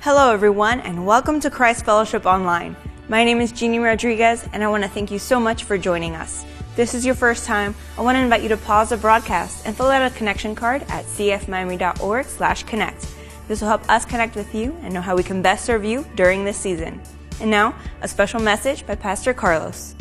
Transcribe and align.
Hello, 0.00 0.32
everyone, 0.32 0.78
and 0.78 1.04
welcome 1.04 1.40
to 1.40 1.50
Christ 1.50 1.84
Fellowship 1.84 2.24
Online. 2.24 2.76
My 3.08 3.24
name 3.24 3.40
is 3.40 3.50
Jeannie 3.50 3.80
Rodriguez, 3.80 4.46
and 4.52 4.62
I 4.62 4.68
want 4.68 4.84
to 4.84 4.88
thank 4.88 5.10
you 5.10 5.18
so 5.18 5.40
much 5.40 5.64
for 5.64 5.76
joining 5.76 6.14
us. 6.14 6.44
If 6.60 6.76
this 6.76 6.94
is 6.94 7.04
your 7.04 7.16
first 7.16 7.46
time, 7.46 7.74
I 7.98 8.02
want 8.02 8.14
to 8.14 8.22
invite 8.22 8.44
you 8.44 8.48
to 8.50 8.56
pause 8.56 8.90
the 8.90 8.96
broadcast 8.96 9.66
and 9.66 9.76
fill 9.76 9.88
out 9.88 10.08
a 10.08 10.14
connection 10.14 10.54
card 10.54 10.82
at 10.82 11.04
cfmiami.org/connect. 11.04 13.06
This 13.48 13.60
will 13.60 13.66
help 13.66 13.90
us 13.90 14.04
connect 14.04 14.36
with 14.36 14.54
you 14.54 14.76
and 14.82 14.94
know 14.94 15.00
how 15.00 15.16
we 15.16 15.24
can 15.24 15.42
best 15.42 15.64
serve 15.64 15.84
you 15.84 16.06
during 16.14 16.44
this 16.44 16.56
season. 16.56 17.02
And 17.40 17.50
now, 17.50 17.74
a 18.00 18.06
special 18.06 18.38
message 18.38 18.86
by 18.86 18.94
Pastor 18.94 19.34
Carlos. 19.34 19.96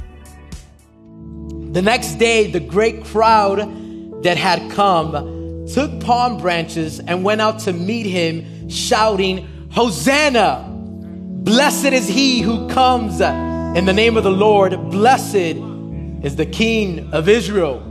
The 1.71 1.81
next 1.81 2.19
day, 2.19 2.51
the 2.51 2.59
great 2.59 3.03
crowd 3.03 4.21
that 4.21 4.37
had 4.37 4.69
come 4.69 5.65
took 5.73 5.99
palm 6.01 6.37
branches 6.37 6.99
and 6.99 7.23
went 7.23 7.41
out 7.41 7.57
to 7.61 7.73
meet 7.73 8.05
him, 8.05 8.69
shouting, 8.69 9.49
Hosanna! 9.77 10.65
Blessed 10.71 11.93
is 11.93 12.07
he 12.07 12.41
who 12.41 12.67
comes 12.67 13.21
in 13.21 13.85
the 13.85 13.93
name 13.93 14.17
of 14.17 14.23
the 14.23 14.31
Lord. 14.31 14.71
Blessed 14.89 15.35
is 15.35 16.35
the 16.35 16.47
King 16.47 17.13
of 17.13 17.29
Israel. 17.29 17.83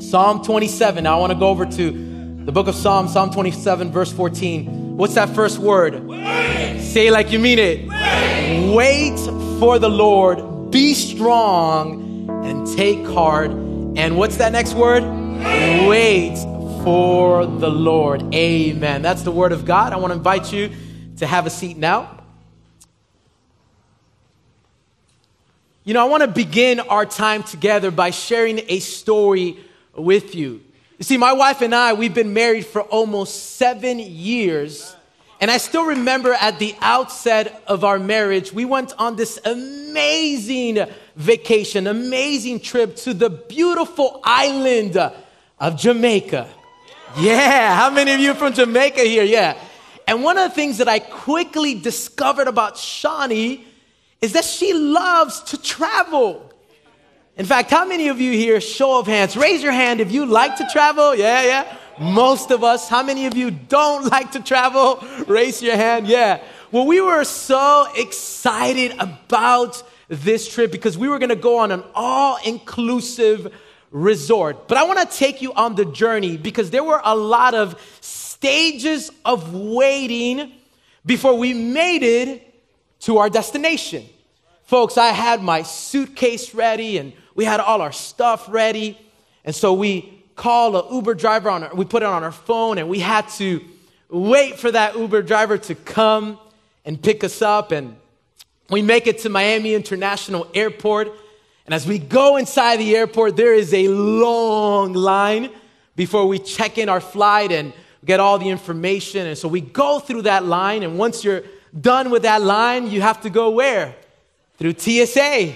Psalm 0.00 0.44
27. 0.44 1.04
Now 1.04 1.16
I 1.16 1.20
want 1.20 1.32
to 1.32 1.38
go 1.38 1.48
over 1.48 1.64
to 1.64 2.44
the 2.44 2.52
book 2.52 2.68
of 2.68 2.74
Psalms, 2.74 3.14
Psalm 3.14 3.30
27, 3.30 3.90
verse 3.90 4.12
14. 4.12 4.98
What's 4.98 5.14
that 5.14 5.30
first 5.30 5.58
word? 5.58 6.06
Wait. 6.06 6.82
Say 6.82 7.10
like 7.10 7.32
you 7.32 7.38
mean 7.38 7.58
it. 7.58 7.88
Wait. 7.88 8.74
Wait 8.74 9.18
for 9.58 9.78
the 9.78 9.88
Lord. 9.88 10.70
Be 10.70 10.92
strong 10.92 12.28
and 12.44 12.66
take 12.76 13.06
heart. 13.06 13.50
And 13.50 14.18
what's 14.18 14.36
that 14.36 14.52
next 14.52 14.74
word? 14.74 15.04
Wait. 15.04 15.88
Wait 15.88 16.36
for 16.84 17.46
the 17.46 17.70
Lord. 17.70 18.34
Amen. 18.34 19.00
That's 19.00 19.22
the 19.22 19.32
word 19.32 19.52
of 19.52 19.64
God. 19.64 19.94
I 19.94 19.96
want 19.96 20.10
to 20.10 20.16
invite 20.18 20.52
you 20.52 20.70
to 21.18 21.26
have 21.26 21.46
a 21.46 21.50
seat 21.50 21.76
now. 21.76 22.22
You 25.84 25.94
know, 25.94 26.02
I 26.04 26.08
want 26.08 26.22
to 26.22 26.28
begin 26.28 26.80
our 26.80 27.06
time 27.06 27.42
together 27.42 27.90
by 27.90 28.10
sharing 28.10 28.60
a 28.68 28.78
story 28.78 29.56
with 29.96 30.34
you. 30.34 30.60
You 30.98 31.04
see, 31.04 31.16
my 31.16 31.32
wife 31.32 31.62
and 31.62 31.74
I, 31.74 31.94
we've 31.94 32.12
been 32.12 32.34
married 32.34 32.66
for 32.66 32.82
almost 32.82 33.54
seven 33.56 33.98
years. 33.98 34.94
And 35.40 35.50
I 35.50 35.56
still 35.58 35.86
remember 35.86 36.34
at 36.34 36.58
the 36.58 36.74
outset 36.80 37.62
of 37.66 37.84
our 37.84 37.98
marriage, 37.98 38.52
we 38.52 38.64
went 38.64 38.92
on 38.98 39.16
this 39.16 39.38
amazing 39.44 40.84
vacation, 41.16 41.86
amazing 41.86 42.60
trip 42.60 42.96
to 42.96 43.14
the 43.14 43.30
beautiful 43.30 44.20
island 44.24 44.96
of 45.58 45.76
Jamaica. 45.76 46.48
Yeah, 47.16 47.74
how 47.74 47.90
many 47.90 48.12
of 48.12 48.20
you 48.20 48.34
from 48.34 48.52
Jamaica 48.52 49.00
here? 49.00 49.24
Yeah. 49.24 49.56
And 50.08 50.24
one 50.24 50.38
of 50.38 50.48
the 50.48 50.54
things 50.54 50.78
that 50.78 50.88
I 50.88 51.00
quickly 51.00 51.74
discovered 51.74 52.48
about 52.48 52.78
Shawnee 52.78 53.66
is 54.22 54.32
that 54.32 54.44
she 54.46 54.72
loves 54.72 55.42
to 55.42 55.60
travel. 55.60 56.50
In 57.36 57.44
fact, 57.44 57.70
how 57.70 57.84
many 57.84 58.08
of 58.08 58.18
you 58.18 58.32
here, 58.32 58.58
show 58.58 58.98
of 58.98 59.06
hands, 59.06 59.36
raise 59.36 59.62
your 59.62 59.72
hand 59.72 60.00
if 60.00 60.10
you 60.10 60.24
like 60.24 60.56
to 60.56 60.68
travel? 60.72 61.14
Yeah, 61.14 61.42
yeah. 61.42 61.76
Most 62.00 62.50
of 62.50 62.64
us. 62.64 62.88
How 62.88 63.02
many 63.02 63.26
of 63.26 63.36
you 63.36 63.50
don't 63.50 64.06
like 64.10 64.32
to 64.32 64.40
travel? 64.40 65.06
Raise 65.26 65.60
your 65.60 65.76
hand. 65.76 66.08
Yeah. 66.08 66.40
Well, 66.72 66.86
we 66.86 67.02
were 67.02 67.24
so 67.24 67.86
excited 67.94 68.94
about 68.98 69.82
this 70.08 70.48
trip 70.48 70.72
because 70.72 70.96
we 70.96 71.10
were 71.10 71.18
going 71.18 71.28
to 71.28 71.36
go 71.36 71.58
on 71.58 71.70
an 71.70 71.84
all 71.94 72.38
inclusive 72.46 73.54
resort. 73.90 74.68
But 74.68 74.78
I 74.78 74.84
want 74.84 75.10
to 75.10 75.16
take 75.16 75.42
you 75.42 75.52
on 75.52 75.74
the 75.74 75.84
journey 75.84 76.38
because 76.38 76.70
there 76.70 76.84
were 76.84 77.00
a 77.04 77.14
lot 77.14 77.54
of 77.54 77.78
stages 78.38 79.10
of 79.24 79.52
waiting 79.52 80.52
before 81.04 81.36
we 81.36 81.52
made 81.52 82.04
it 82.04 82.54
to 83.00 83.18
our 83.18 83.28
destination. 83.28 84.04
Folks, 84.62 84.96
I 84.96 85.08
had 85.08 85.42
my 85.42 85.62
suitcase 85.62 86.54
ready 86.54 86.98
and 86.98 87.12
we 87.34 87.44
had 87.44 87.58
all 87.58 87.82
our 87.82 87.90
stuff 87.90 88.46
ready. 88.48 88.96
And 89.44 89.52
so 89.52 89.72
we 89.72 90.22
called 90.36 90.76
an 90.76 90.94
Uber 90.94 91.14
driver 91.14 91.50
on 91.50 91.64
our, 91.64 91.74
we 91.74 91.84
put 91.84 92.04
it 92.04 92.06
on 92.06 92.22
our 92.22 92.30
phone 92.30 92.78
and 92.78 92.88
we 92.88 93.00
had 93.00 93.28
to 93.30 93.60
wait 94.08 94.56
for 94.56 94.70
that 94.70 94.96
Uber 94.96 95.22
driver 95.22 95.58
to 95.58 95.74
come 95.74 96.38
and 96.84 97.02
pick 97.02 97.24
us 97.24 97.42
up 97.42 97.72
and 97.72 97.96
we 98.70 98.82
make 98.82 99.08
it 99.08 99.18
to 99.20 99.30
Miami 99.30 99.74
International 99.74 100.46
Airport. 100.54 101.08
And 101.66 101.74
as 101.74 101.88
we 101.88 101.98
go 101.98 102.36
inside 102.36 102.76
the 102.76 102.96
airport, 102.96 103.36
there 103.36 103.54
is 103.54 103.74
a 103.74 103.88
long 103.88 104.92
line 104.92 105.50
before 105.96 106.28
we 106.28 106.38
check 106.38 106.78
in 106.78 106.88
our 106.88 107.00
flight 107.00 107.50
and 107.50 107.72
get 108.08 108.20
all 108.20 108.38
the 108.38 108.48
information. 108.48 109.26
And 109.26 109.36
so 109.36 109.46
we 109.46 109.60
go 109.60 110.00
through 110.00 110.22
that 110.22 110.46
line, 110.46 110.82
and 110.82 110.98
once 110.98 111.22
you're 111.22 111.42
done 111.78 112.08
with 112.08 112.22
that 112.22 112.40
line, 112.40 112.90
you 112.90 113.02
have 113.02 113.20
to 113.20 113.30
go 113.30 113.50
where? 113.50 113.94
Through 114.56 114.76
TSA. 114.78 115.54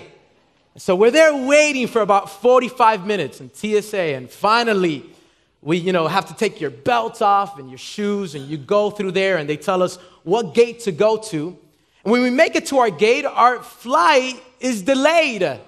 So 0.76 0.94
we're 0.94 1.10
there 1.10 1.34
waiting 1.34 1.86
for 1.86 2.02
about 2.02 2.28
45 2.28 3.06
minutes 3.06 3.40
in 3.40 3.50
TSA, 3.52 4.14
and 4.16 4.30
finally, 4.30 5.04
we 5.62 5.78
you 5.78 5.92
know 5.92 6.06
have 6.08 6.26
to 6.26 6.34
take 6.34 6.60
your 6.60 6.70
belts 6.70 7.22
off 7.22 7.58
and 7.58 7.70
your 7.70 7.78
shoes, 7.78 8.34
and 8.34 8.46
you 8.46 8.58
go 8.58 8.90
through 8.90 9.12
there, 9.12 9.38
and 9.38 9.48
they 9.48 9.56
tell 9.56 9.82
us 9.82 9.96
what 10.22 10.54
gate 10.54 10.80
to 10.80 10.92
go 10.92 11.16
to. 11.16 11.56
And 12.04 12.12
when 12.12 12.20
we 12.20 12.30
make 12.30 12.54
it 12.54 12.66
to 12.66 12.78
our 12.78 12.90
gate, 12.90 13.24
our 13.24 13.62
flight 13.62 14.42
is 14.60 14.82
delayed. 14.82 15.58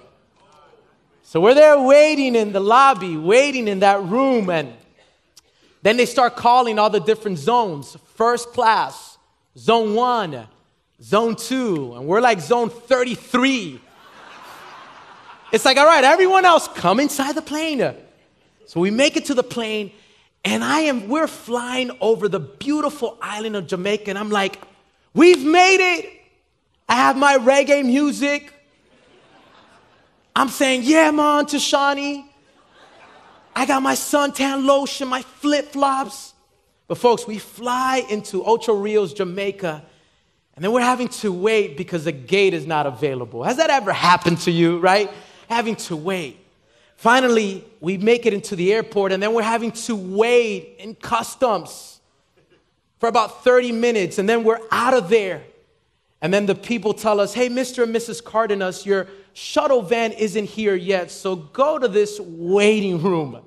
So 1.23 1.41
we're 1.41 1.55
there 1.55 1.81
waiting 1.81 2.35
in 2.35 2.51
the 2.51 2.59
lobby, 2.59 3.17
waiting 3.17 3.67
in 3.67 3.79
that 3.79 4.03
room, 4.03 4.51
and 4.51 4.73
then 5.85 5.97
they 5.97 6.07
start 6.07 6.35
calling 6.35 6.79
all 6.79 6.89
the 6.89 6.99
different 6.99 7.37
zones 7.37 7.95
first 8.15 8.49
class, 8.53 9.19
zone 9.55 9.93
one, 9.93 10.47
zone 10.99 11.35
two, 11.35 11.93
and 11.93 12.07
we're 12.07 12.21
like 12.21 12.41
zone 12.41 12.71
33. 12.71 13.79
It's 15.51 15.63
like, 15.63 15.77
all 15.77 15.85
right, 15.85 16.03
everyone 16.03 16.43
else, 16.43 16.67
come 16.69 16.99
inside 16.99 17.35
the 17.35 17.41
plane. 17.43 17.93
So 18.65 18.79
we 18.79 18.89
make 18.89 19.15
it 19.15 19.25
to 19.25 19.35
the 19.35 19.43
plane, 19.43 19.91
and 20.43 20.63
I 20.63 20.79
am, 20.79 21.07
we're 21.07 21.27
flying 21.27 21.91
over 22.01 22.27
the 22.27 22.39
beautiful 22.39 23.19
island 23.21 23.55
of 23.55 23.67
Jamaica, 23.67 24.09
and 24.09 24.17
I'm 24.17 24.31
like, 24.31 24.59
we've 25.13 25.45
made 25.45 25.99
it. 25.99 26.09
I 26.89 26.95
have 26.95 27.15
my 27.15 27.37
reggae 27.37 27.85
music. 27.85 28.51
I'm 30.35 30.49
saying, 30.49 30.81
yeah, 30.83 31.11
man, 31.11 31.45
to 31.45 31.59
Shawnee. 31.59 32.24
I 33.55 33.65
got 33.65 33.81
my 33.81 33.93
suntan 33.93 34.65
lotion, 34.65 35.07
my 35.07 35.21
flip 35.21 35.71
flops. 35.71 36.33
But, 36.87 36.97
folks, 36.97 37.25
we 37.25 37.39
fly 37.39 38.03
into 38.09 38.43
Ocho 38.43 38.75
Rios, 38.75 39.13
Jamaica, 39.13 39.83
and 40.55 40.63
then 40.63 40.71
we're 40.71 40.81
having 40.81 41.07
to 41.07 41.31
wait 41.31 41.77
because 41.77 42.05
the 42.05 42.11
gate 42.11 42.53
is 42.53 42.67
not 42.67 42.85
available. 42.85 43.43
Has 43.43 43.57
that 43.57 43.69
ever 43.69 43.91
happened 43.91 44.39
to 44.41 44.51
you, 44.51 44.79
right? 44.79 45.11
Having 45.49 45.77
to 45.77 45.95
wait. 45.95 46.39
Finally, 46.95 47.65
we 47.81 47.97
make 47.97 48.25
it 48.25 48.33
into 48.33 48.55
the 48.55 48.73
airport, 48.73 49.11
and 49.11 49.21
then 49.21 49.33
we're 49.33 49.41
having 49.41 49.71
to 49.71 49.95
wait 49.95 50.75
in 50.79 50.95
customs 50.95 51.99
for 52.99 53.09
about 53.09 53.43
30 53.43 53.71
minutes, 53.73 54.17
and 54.17 54.29
then 54.29 54.43
we're 54.43 54.61
out 54.71 54.93
of 54.93 55.09
there. 55.09 55.43
And 56.21 56.33
then 56.33 56.45
the 56.45 56.55
people 56.55 56.93
tell 56.93 57.19
us, 57.19 57.33
hey, 57.33 57.49
Mr. 57.49 57.83
and 57.83 57.93
Mrs. 57.93 58.23
Cardenas, 58.23 58.85
your 58.85 59.07
shuttle 59.35 59.81
van 59.81 60.13
isn't 60.13 60.45
here 60.45 60.75
yet, 60.75 61.11
so 61.11 61.35
go 61.35 61.77
to 61.77 61.89
this 61.89 62.21
waiting 62.21 63.03
room. 63.03 63.35
And 63.35 63.43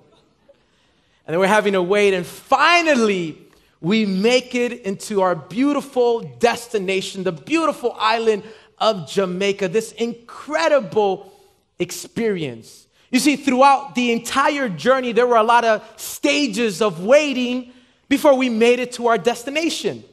then 1.27 1.39
we're 1.39 1.47
having 1.47 1.73
to 1.73 1.83
wait, 1.83 2.13
and 2.13 2.27
finally, 2.27 3.39
we 3.81 4.05
make 4.05 4.55
it 4.55 4.83
into 4.83 5.23
our 5.23 5.35
beautiful 5.35 6.21
destination, 6.21 7.23
the 7.23 7.33
beautiful 7.33 7.97
island 7.99 8.43
of 8.77 9.09
Jamaica, 9.09 9.69
this 9.69 9.93
incredible 9.93 11.33
experience. 11.79 12.87
You 13.11 13.19
see, 13.19 13.37
throughout 13.37 13.95
the 13.95 14.13
entire 14.13 14.69
journey, 14.69 15.13
there 15.13 15.27
were 15.27 15.37
a 15.37 15.43
lot 15.43 15.65
of 15.65 15.83
stages 15.97 16.83
of 16.83 17.03
waiting 17.03 17.73
before 18.11 18.35
we 18.35 18.51
made 18.51 18.79
it 18.79 18.93
to 18.93 19.07
our 19.07 19.17
destination. 19.17 20.05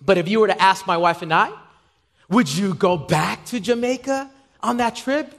But 0.00 0.16
if 0.16 0.28
you 0.28 0.40
were 0.40 0.48
to 0.48 0.62
ask 0.62 0.86
my 0.86 0.96
wife 0.96 1.20
and 1.20 1.32
I, 1.32 1.52
would 2.30 2.48
you 2.54 2.72
go 2.72 2.96
back 2.96 3.44
to 3.46 3.60
Jamaica 3.60 4.30
on 4.64 4.78
that 4.78 4.96
trip? 4.96 5.32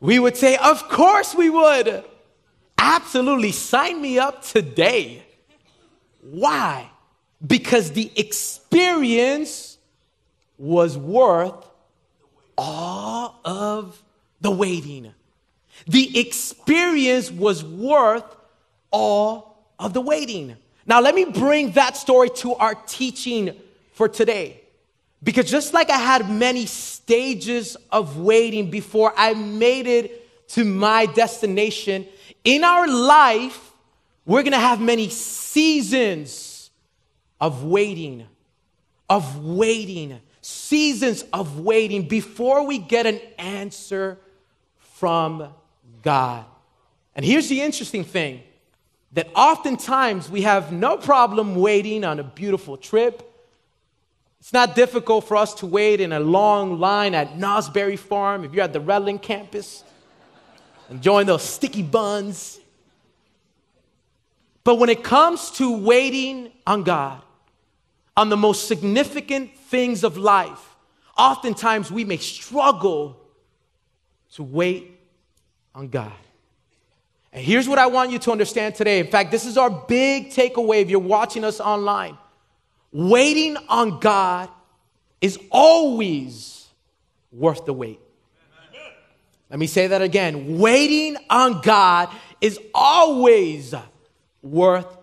We 0.00 0.18
would 0.18 0.36
say, 0.36 0.56
Of 0.56 0.88
course 0.88 1.34
we 1.34 1.50
would. 1.50 2.04
Absolutely. 2.78 3.52
Sign 3.52 4.00
me 4.00 4.18
up 4.18 4.44
today. 4.44 5.24
Why? 6.20 6.88
Because 7.44 7.92
the 7.92 8.12
experience 8.16 9.78
was 10.58 10.96
worth 10.96 11.66
all 12.56 13.40
of 13.44 14.02
the 14.40 14.50
waiting. 14.50 15.12
The 15.86 16.18
experience 16.18 17.30
was 17.30 17.64
worth 17.64 18.24
all 18.90 19.64
of 19.78 19.92
the 19.92 20.00
waiting. 20.00 20.56
Now, 20.86 21.00
let 21.00 21.14
me 21.14 21.24
bring 21.24 21.72
that 21.72 21.96
story 21.96 22.30
to 22.36 22.54
our 22.54 22.74
teaching 22.74 23.56
for 23.92 24.08
today. 24.08 24.62
Because 25.22 25.50
just 25.50 25.74
like 25.74 25.90
I 25.90 25.98
had 25.98 26.30
many 26.30 26.66
stages 26.66 27.76
of 27.90 28.18
waiting 28.18 28.70
before 28.70 29.12
I 29.16 29.34
made 29.34 29.86
it 29.86 30.48
to 30.50 30.64
my 30.64 31.06
destination, 31.06 32.06
in 32.44 32.62
our 32.62 32.86
life, 32.86 33.72
we're 34.24 34.42
gonna 34.42 34.58
have 34.58 34.80
many 34.80 35.08
seasons 35.08 36.70
of 37.40 37.64
waiting 37.64 38.26
of 39.08 39.44
waiting, 39.44 40.20
seasons 40.40 41.22
of 41.32 41.60
waiting 41.60 42.08
before 42.08 42.66
we 42.66 42.78
get 42.78 43.06
an 43.06 43.20
answer 43.38 44.18
from 44.78 45.52
God. 46.02 46.44
And 47.14 47.24
here's 47.24 47.48
the 47.48 47.62
interesting 47.62 48.04
thing 48.04 48.42
that 49.12 49.28
oftentimes 49.34 50.28
we 50.28 50.42
have 50.42 50.72
no 50.72 50.96
problem 50.96 51.54
waiting 51.54 52.04
on 52.04 52.18
a 52.18 52.24
beautiful 52.24 52.76
trip. 52.76 53.25
It's 54.46 54.52
not 54.52 54.76
difficult 54.76 55.26
for 55.26 55.36
us 55.36 55.54
to 55.54 55.66
wait 55.66 56.00
in 56.00 56.12
a 56.12 56.20
long 56.20 56.78
line 56.78 57.16
at 57.16 57.36
Knaus 57.36 57.68
Berry 57.74 57.96
Farm 57.96 58.44
if 58.44 58.54
you're 58.54 58.62
at 58.62 58.72
the 58.72 58.80
Redland 58.80 59.20
campus, 59.20 59.82
enjoying 60.88 61.26
those 61.26 61.42
sticky 61.42 61.82
buns. 61.82 62.60
But 64.62 64.76
when 64.76 64.88
it 64.88 65.02
comes 65.02 65.50
to 65.56 65.76
waiting 65.76 66.52
on 66.64 66.84
God, 66.84 67.22
on 68.16 68.28
the 68.28 68.36
most 68.36 68.68
significant 68.68 69.58
things 69.58 70.04
of 70.04 70.16
life, 70.16 70.76
oftentimes 71.18 71.90
we 71.90 72.04
may 72.04 72.18
struggle 72.18 73.20
to 74.34 74.44
wait 74.44 75.00
on 75.74 75.88
God. 75.88 76.12
And 77.32 77.44
here's 77.44 77.68
what 77.68 77.80
I 77.80 77.88
want 77.88 78.12
you 78.12 78.20
to 78.20 78.30
understand 78.30 78.76
today. 78.76 79.00
In 79.00 79.08
fact, 79.08 79.32
this 79.32 79.44
is 79.44 79.58
our 79.58 79.70
big 79.70 80.30
takeaway 80.30 80.82
if 80.82 80.88
you're 80.88 81.00
watching 81.00 81.42
us 81.42 81.58
online. 81.58 82.16
Waiting 82.92 83.56
on 83.68 84.00
God 84.00 84.48
is 85.20 85.38
always 85.50 86.68
worth 87.32 87.64
the 87.64 87.72
wait. 87.72 88.00
Let 89.50 89.58
me 89.58 89.66
say 89.66 89.86
that 89.88 90.02
again. 90.02 90.58
Waiting 90.58 91.16
on 91.30 91.60
God 91.60 92.08
is 92.40 92.58
always 92.74 93.74
worth 94.42 94.96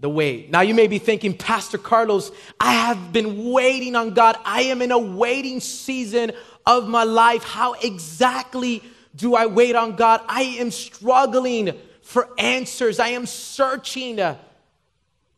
the 0.00 0.08
wait. 0.10 0.50
Now 0.50 0.60
you 0.60 0.74
may 0.74 0.86
be 0.86 0.98
thinking, 0.98 1.36
Pastor 1.36 1.78
Carlos, 1.78 2.30
I 2.60 2.72
have 2.72 3.12
been 3.12 3.50
waiting 3.50 3.96
on 3.96 4.12
God. 4.12 4.36
I 4.44 4.62
am 4.62 4.82
in 4.82 4.92
a 4.92 4.98
waiting 4.98 5.60
season 5.60 6.32
of 6.66 6.88
my 6.88 7.04
life. 7.04 7.42
How 7.42 7.72
exactly 7.74 8.82
do 9.14 9.34
I 9.34 9.46
wait 9.46 9.74
on 9.74 9.96
God? 9.96 10.20
I 10.28 10.42
am 10.42 10.70
struggling 10.70 11.72
for 12.02 12.28
answers. 12.38 13.00
I 13.00 13.08
am 13.08 13.24
searching. 13.24 14.20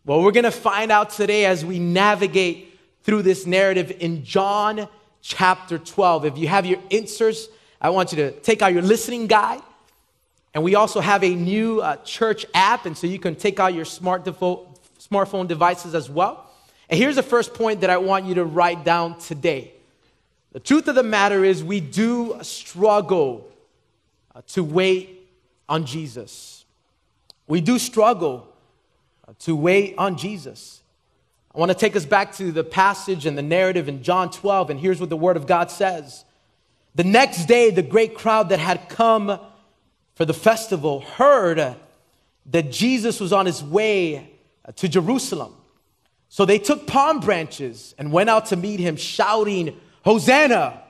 Well, 0.08 0.22
we're 0.22 0.32
going 0.32 0.44
to 0.44 0.50
find 0.50 0.90
out 0.90 1.10
today 1.10 1.44
as 1.44 1.66
we 1.66 1.78
navigate 1.78 2.80
through 3.02 3.24
this 3.24 3.44
narrative 3.44 3.94
in 4.00 4.24
John 4.24 4.88
chapter 5.20 5.76
12. 5.76 6.24
If 6.24 6.38
you 6.38 6.48
have 6.48 6.64
your 6.64 6.78
inserts, 6.88 7.48
I 7.78 7.90
want 7.90 8.12
you 8.12 8.16
to 8.16 8.30
take 8.30 8.62
out 8.62 8.72
your 8.72 8.80
listening 8.80 9.26
guide. 9.26 9.60
And 10.54 10.64
we 10.64 10.76
also 10.76 11.00
have 11.00 11.22
a 11.22 11.34
new 11.34 11.82
uh, 11.82 11.96
church 11.96 12.46
app, 12.54 12.86
and 12.86 12.96
so 12.96 13.06
you 13.06 13.18
can 13.18 13.36
take 13.36 13.60
out 13.60 13.74
your 13.74 13.84
smart 13.84 14.24
defo- 14.24 14.66
smartphone 14.98 15.46
devices 15.46 15.94
as 15.94 16.08
well. 16.08 16.50
And 16.88 16.98
here's 16.98 17.16
the 17.16 17.22
first 17.22 17.52
point 17.52 17.82
that 17.82 17.90
I 17.90 17.98
want 17.98 18.24
you 18.24 18.36
to 18.36 18.46
write 18.46 18.86
down 18.86 19.18
today. 19.18 19.74
The 20.52 20.60
truth 20.60 20.88
of 20.88 20.94
the 20.94 21.02
matter 21.02 21.44
is, 21.44 21.62
we 21.62 21.80
do 21.80 22.38
struggle 22.40 23.52
uh, 24.34 24.40
to 24.54 24.64
wait 24.64 25.28
on 25.68 25.84
Jesus. 25.84 26.64
We 27.46 27.60
do 27.60 27.78
struggle 27.78 28.48
to 29.40 29.56
wait 29.56 29.94
on 29.98 30.16
Jesus. 30.16 30.82
I 31.54 31.58
want 31.58 31.70
to 31.70 31.76
take 31.76 31.96
us 31.96 32.04
back 32.04 32.34
to 32.36 32.52
the 32.52 32.64
passage 32.64 33.26
and 33.26 33.36
the 33.36 33.42
narrative 33.42 33.88
in 33.88 34.02
John 34.02 34.30
12, 34.30 34.70
and 34.70 34.80
here's 34.80 35.00
what 35.00 35.10
the 35.10 35.16
Word 35.16 35.36
of 35.36 35.46
God 35.46 35.70
says. 35.70 36.24
The 36.94 37.04
next 37.04 37.46
day, 37.46 37.70
the 37.70 37.82
great 37.82 38.14
crowd 38.14 38.48
that 38.50 38.58
had 38.58 38.88
come 38.88 39.40
for 40.14 40.24
the 40.24 40.34
festival 40.34 41.00
heard 41.00 41.76
that 42.46 42.72
Jesus 42.72 43.20
was 43.20 43.32
on 43.32 43.46
his 43.46 43.62
way 43.62 44.30
uh, 44.64 44.72
to 44.72 44.88
Jerusalem. 44.88 45.54
So 46.28 46.44
they 46.44 46.58
took 46.58 46.86
palm 46.86 47.20
branches 47.20 47.94
and 47.98 48.12
went 48.12 48.30
out 48.30 48.46
to 48.46 48.56
meet 48.56 48.80
him, 48.80 48.96
shouting, 48.96 49.78
Hosanna! 50.04 50.82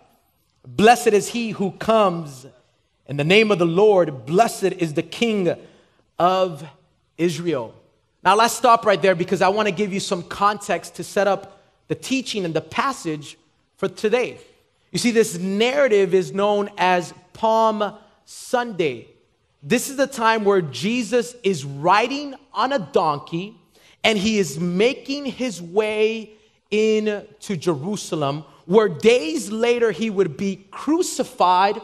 Blessed 0.67 1.09
is 1.09 1.29
he 1.29 1.51
who 1.51 1.71
comes 1.73 2.47
in 3.09 3.17
the 3.17 3.25
name 3.25 3.51
of 3.51 3.59
the 3.59 3.67
Lord, 3.67 4.27
blessed 4.27 4.65
is 4.65 4.93
the 4.93 5.03
King 5.03 5.57
of 6.19 6.69
Israel. 7.17 7.75
Now 8.29 8.35
let's 8.35 8.53
stop 8.53 8.85
right 8.85 9.01
there 9.01 9.15
because 9.15 9.41
I 9.41 9.49
want 9.49 9.69
to 9.69 9.73
give 9.75 9.91
you 9.91 10.01
some 10.01 10.23
context 10.23 10.97
to 10.97 11.03
set 11.03 11.27
up 11.27 11.63
the 11.87 11.95
teaching 11.95 12.45
and 12.45 12.53
the 12.53 12.61
passage 12.61 13.39
for 13.79 13.89
today. 13.89 14.37
You 14.93 14.99
see, 14.99 15.13
this 15.13 15.39
narrative 15.39 16.13
is 16.13 16.35
known 16.35 16.69
as 16.77 17.15
Palm 17.33 17.95
Sunday. 18.27 19.09
This 19.63 19.89
is 19.89 19.97
the 19.97 20.07
time 20.07 20.45
where 20.45 20.61
Jesus 20.61 21.37
is 21.43 21.65
riding 21.65 22.35
on 22.53 22.75
a 22.75 22.79
donkey 22.79 23.57
and 24.05 24.19
he 24.19 24.39
is 24.39 24.61
making 24.61 25.25
his 25.25 25.63
way 25.63 26.33
into 26.71 27.57
Jerusalem, 27.57 28.45
where 28.67 28.91
days 28.91 29.51
later 29.51 29.91
he 29.91 30.11
would 30.11 30.37
be 30.37 30.67
crucified 30.71 31.81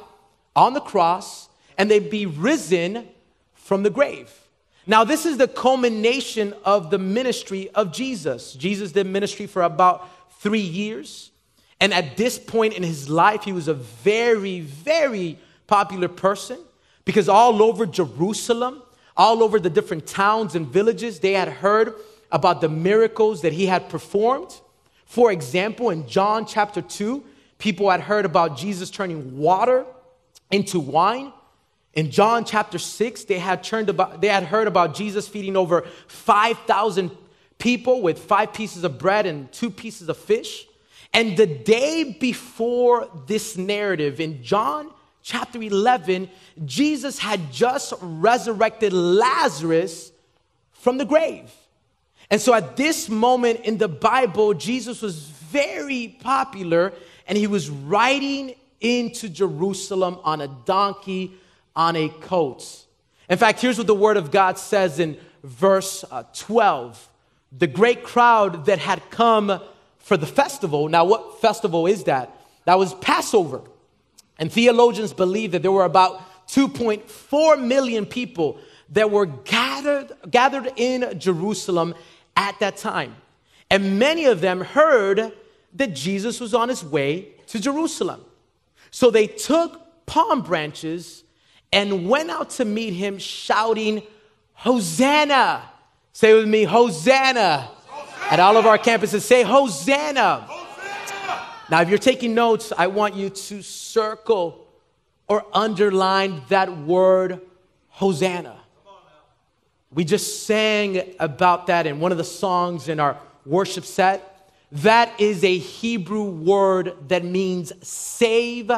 on 0.55 0.75
the 0.75 0.81
cross 0.81 1.49
and 1.79 1.91
they'd 1.91 2.11
be 2.11 2.27
risen 2.27 3.09
from 3.55 3.83
the 3.83 3.89
grave. 3.89 4.44
Now, 4.87 5.05
this 5.05 5.25
is 5.25 5.39
the 5.39 5.49
culmination 5.49 6.55
of 6.65 6.91
the 6.91 6.99
ministry 6.99 7.71
of 7.71 7.93
Jesus. 7.93 8.53
Jesus 8.53 8.93
did 8.93 9.07
ministry 9.07 9.47
for 9.47 9.63
about 9.63 10.09
three 10.41 10.61
years. 10.61 11.31
And 11.81 11.93
at 11.93 12.17
this 12.17 12.39
point 12.39 12.75
in 12.75 12.83
his 12.83 13.09
life, 13.09 13.45
he 13.45 13.53
was 13.53 13.69
a 13.69 13.75
very, 13.75 14.61
very 14.61 15.39
popular 15.67 16.09
person 16.09 16.59
because 17.05 17.29
all 17.29 17.63
over 17.63 17.87
Jerusalem, 17.87 18.83
all 19.17 19.43
over 19.43 19.59
the 19.59 19.71
different 19.71 20.07
towns 20.07 20.55
and 20.55 20.67
villages, 20.67 21.21
they 21.21 21.33
had 21.33 21.49
heard 21.49 21.95
about 22.31 22.61
the 22.61 22.69
miracles 22.69 23.43
that 23.43 23.53
he 23.53 23.67
had 23.67 23.89
performed. 23.89 24.61
For 25.07 25.31
example, 25.31 25.91
in 25.91 26.07
John 26.09 26.47
chapter 26.47 26.83
2, 26.83 27.25
people 27.59 27.91
had 27.91 28.01
heard 28.01 28.25
about 28.25 28.57
Jesus 28.57 28.91
turning 28.91 29.39
water 29.39 29.87
into 30.51 30.81
wine. 30.81 31.33
In 31.95 32.11
John 32.11 32.45
chapter 32.45 32.79
6, 32.79 33.25
they 33.25 33.39
had, 33.39 33.63
turned 33.63 33.89
about, 33.89 34.21
they 34.21 34.29
had 34.29 34.45
heard 34.45 34.67
about 34.67 34.95
Jesus 34.95 35.29
feeding 35.29 35.57
over 35.57 35.83
5,000 36.09 37.11
people 37.59 38.03
with 38.03 38.19
five 38.19 38.53
pieces 38.53 38.85
of 38.85 38.99
bread 38.99 39.27
and 39.27 39.51
two 39.53 39.71
pieces 39.71 40.09
of 40.09 40.17
fish. 40.17 40.67
And 41.13 41.37
the 41.37 41.47
day 41.47 42.17
before 42.19 43.09
this 43.27 43.57
narrative, 43.57 44.19
in 44.19 44.43
John 44.43 44.91
chapter 45.23 45.63
11, 45.63 46.29
Jesus 46.65 47.19
had 47.19 47.53
just 47.53 47.95
resurrected 48.01 48.93
Lazarus 48.93 50.13
from 50.73 50.99
the 50.99 51.05
grave. 51.05 51.53
And 52.31 52.41
so 52.41 52.53
at 52.55 52.77
this 52.77 53.09
moment 53.09 53.61
in 53.61 53.79
the 53.79 53.89
Bible, 53.89 54.55
Jesus 54.55 55.01
was 55.01 55.19
very 55.19 56.19
popular 56.21 56.93
and 57.27 57.39
he 57.39 57.47
was 57.47 57.71
riding 57.71 58.55
into 58.81 59.29
Jerusalem 59.29 60.19
on 60.25 60.41
a 60.41 60.49
donkey, 60.49 61.33
on 61.77 61.97
a 61.97 62.09
coat. 62.09 62.85
In 63.29 63.39
fact, 63.39 63.61
here's 63.61 63.79
what 63.79 63.87
the 63.87 63.95
Word 63.95 64.17
of 64.17 64.31
God 64.31 64.59
says 64.59 64.99
in 64.99 65.17
verse 65.43 66.05
uh, 66.11 66.25
12 66.35 67.11
the 67.57 67.67
great 67.69 68.03
crowd 68.03 68.67
that 68.67 68.81
had 68.81 69.01
come 69.11 69.61
for 69.99 70.17
the 70.17 70.27
festival. 70.27 70.89
Now, 70.89 71.05
what 71.05 71.41
festival 71.41 71.87
is 71.87 72.05
that? 72.05 72.37
That 72.65 72.79
was 72.79 72.95
Passover. 72.95 73.63
And 74.39 74.53
theologians 74.53 75.13
believe 75.13 75.53
that 75.53 75.63
there 75.63 75.71
were 75.71 75.85
about 75.85 76.21
2.4 76.49 77.65
million 77.65 78.07
people 78.07 78.59
that 78.91 79.11
were 79.11 79.27
gathered, 79.27 80.13
gathered 80.31 80.73
in 80.77 81.19
Jerusalem 81.19 81.95
at 82.37 82.59
that 82.61 82.77
time. 82.77 83.15
And 83.71 83.99
many 83.99 84.27
of 84.27 84.41
them 84.41 84.61
heard 84.61 85.33
that 85.75 85.95
Jesus 85.95 86.41
was 86.41 86.55
on 86.55 86.69
his 86.69 86.85
way 86.85 87.29
to 87.49 87.61
Jerusalem. 87.61 88.25
So 88.91 89.11
they 89.11 89.27
took 89.27 90.07
palm 90.07 90.43
branches 90.43 91.24
and 91.75 92.09
went 92.09 92.31
out 92.31 92.51
to 92.51 92.65
meet 92.65 92.93
him, 92.93 93.19
shouting, 93.19 94.01
Hosanna! 94.53 95.69
Say 96.13 96.33
with 96.33 96.47
me, 96.47 96.63
Hosanna! 96.63 97.69
Hosanna! 97.89 98.31
At 98.31 98.39
all 98.39 98.57
of 98.57 98.65
our 98.65 98.79
campuses, 98.79 99.23
say 99.23 99.43
Hosanna! 99.43 100.47
Hosanna! 100.47 101.47
Now, 101.69 101.81
if 101.81 101.89
you're 101.89 101.99
taking 101.99 102.33
notes, 102.33 102.73
I 102.79 102.87
want 102.87 103.17
you 103.17 103.29
to 103.29 103.61
circle 103.61 104.69
or 105.27 105.45
underline 105.53 106.43
that 106.49 106.79
word, 106.79 107.41
Hosanna. 107.89 108.57
We 109.91 110.05
just 110.05 110.47
sang 110.47 111.17
about 111.19 111.67
that 111.67 111.89
in 111.89 111.99
one 111.99 112.13
of 112.13 112.19
the 112.19 112.25
songs 112.25 112.89
in 112.89 113.01
our 113.01 113.19
worship 113.45 113.85
set. 113.85 114.53
That 114.71 115.21
is 115.21 115.43
a 115.43 115.59
Hebrew 115.59 116.23
word 116.25 116.95
that 117.09 117.25
means 117.25 117.73
save 117.85 118.71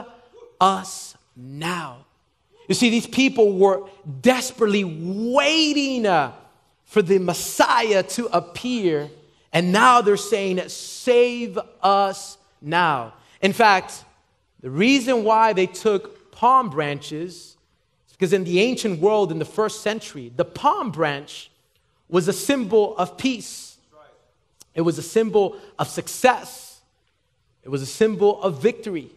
us 0.58 1.14
now. 1.36 2.05
You 2.68 2.74
see, 2.74 2.90
these 2.90 3.06
people 3.06 3.56
were 3.56 3.88
desperately 4.20 4.84
waiting 4.84 6.06
uh, 6.06 6.32
for 6.84 7.02
the 7.02 7.18
Messiah 7.18 8.02
to 8.02 8.26
appear, 8.26 9.10
and 9.52 9.72
now 9.72 10.00
they're 10.00 10.16
saying, 10.16 10.68
Save 10.68 11.58
us 11.82 12.38
now. 12.60 13.14
In 13.40 13.52
fact, 13.52 14.04
the 14.60 14.70
reason 14.70 15.22
why 15.24 15.52
they 15.52 15.66
took 15.66 16.32
palm 16.32 16.70
branches 16.70 17.56
is 18.08 18.12
because 18.12 18.32
in 18.32 18.44
the 18.44 18.60
ancient 18.60 19.00
world, 19.00 19.30
in 19.30 19.38
the 19.38 19.44
first 19.44 19.82
century, 19.82 20.32
the 20.34 20.44
palm 20.44 20.90
branch 20.90 21.50
was 22.08 22.28
a 22.28 22.32
symbol 22.32 22.96
of 22.96 23.16
peace 23.16 23.78
It 24.74 24.82
was 24.82 24.98
a 24.98 25.02
symbol 25.02 25.56
of 25.78 25.88
success, 25.88 26.80
it 27.62 27.68
was 27.70 27.82
a 27.82 27.86
symbol 27.86 28.42
of 28.42 28.60
victory. 28.60 29.10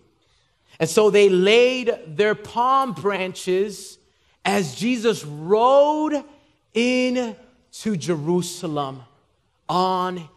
And 0.80 0.90
so 0.90 1.10
they 1.10 1.30
laid 1.30 1.92
their 2.08 2.36
palm 2.36 2.94
branches 2.94 3.98
as 4.46 4.76
Jesus 4.76 5.26
rode 5.26 6.24
into 6.74 7.36
Jerusalem 7.98 9.04
on 9.68 10.30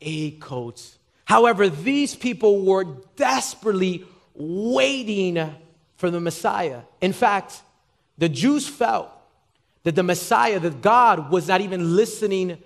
a 0.00 0.32
coat. 0.32 0.82
However, 1.24 1.68
these 1.68 2.14
people 2.14 2.64
were 2.64 2.84
desperately 3.16 4.04
waiting 4.34 5.54
for 5.96 6.10
the 6.10 6.20
Messiah. 6.20 6.80
In 7.00 7.12
fact, 7.12 7.62
the 8.16 8.28
Jews 8.28 8.66
felt 8.66 9.10
that 9.82 9.94
the 9.94 10.02
Messiah, 10.02 10.58
that 10.60 10.80
God 10.80 11.30
was 11.30 11.48
not 11.48 11.60
even 11.60 11.94
listening 11.94 12.58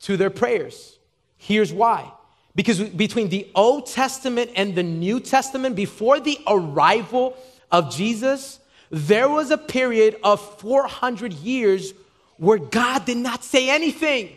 to 0.00 0.16
their 0.16 0.30
prayers. 0.30 0.98
Here's 1.36 1.72
why. 1.72 2.12
Because 2.54 2.80
between 2.80 3.28
the 3.28 3.48
Old 3.54 3.86
Testament 3.86 4.50
and 4.56 4.74
the 4.74 4.82
New 4.82 5.20
Testament, 5.20 5.74
before 5.74 6.20
the 6.20 6.38
arrival 6.46 7.36
of 7.70 7.94
Jesus, 7.94 8.60
there 8.90 9.28
was 9.28 9.50
a 9.50 9.56
period 9.56 10.16
of 10.22 10.40
400 10.60 11.32
years 11.32 11.94
where 12.36 12.58
God 12.58 13.06
did 13.06 13.16
not 13.16 13.42
say 13.42 13.70
anything. 13.70 14.36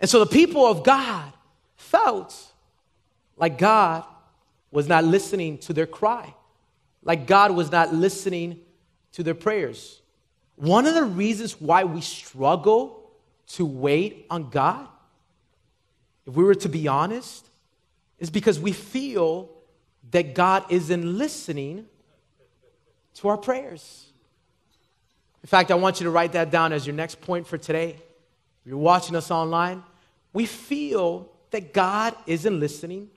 And 0.00 0.10
so 0.10 0.18
the 0.18 0.26
people 0.26 0.66
of 0.66 0.82
God 0.82 1.32
felt 1.76 2.36
like 3.36 3.56
God 3.56 4.04
was 4.70 4.86
not 4.86 5.04
listening 5.04 5.58
to 5.58 5.72
their 5.72 5.86
cry, 5.86 6.34
like 7.02 7.26
God 7.26 7.52
was 7.52 7.70
not 7.70 7.94
listening 7.94 8.60
to 9.12 9.22
their 9.22 9.34
prayers. 9.34 10.02
One 10.56 10.86
of 10.86 10.94
the 10.94 11.04
reasons 11.04 11.60
why 11.60 11.84
we 11.84 12.00
struggle 12.00 13.10
to 13.48 13.64
wait 13.64 14.26
on 14.30 14.50
God, 14.50 14.88
if 16.26 16.34
we 16.34 16.44
were 16.44 16.54
to 16.54 16.68
be 16.68 16.88
honest, 16.88 17.48
is 18.18 18.30
because 18.30 18.58
we 18.58 18.72
feel 18.72 19.50
that 20.10 20.34
God 20.34 20.64
isn't 20.70 21.18
listening 21.18 21.86
to 23.14 23.28
our 23.28 23.36
prayers. 23.36 24.06
In 25.42 25.48
fact, 25.48 25.70
I 25.70 25.74
want 25.74 26.00
you 26.00 26.04
to 26.04 26.10
write 26.10 26.32
that 26.32 26.50
down 26.50 26.72
as 26.72 26.86
your 26.86 26.94
next 26.94 27.20
point 27.20 27.46
for 27.46 27.58
today. 27.58 27.90
If 27.90 28.66
you're 28.66 28.78
watching 28.78 29.14
us 29.14 29.30
online, 29.30 29.82
we 30.32 30.46
feel 30.46 31.30
that 31.50 31.74
God 31.74 32.14
isn't 32.26 32.58
listening 32.58 33.10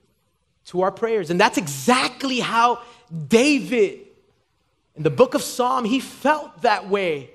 to 0.66 0.82
our 0.82 0.92
prayers. 0.92 1.30
And 1.30 1.40
that's 1.40 1.56
exactly 1.56 2.40
how 2.40 2.82
David, 3.28 4.00
in 4.94 5.02
the 5.02 5.10
book 5.10 5.34
of 5.34 5.42
Psalm, 5.42 5.84
he 5.86 6.00
felt 6.00 6.62
that 6.62 6.88
way. 6.88 7.30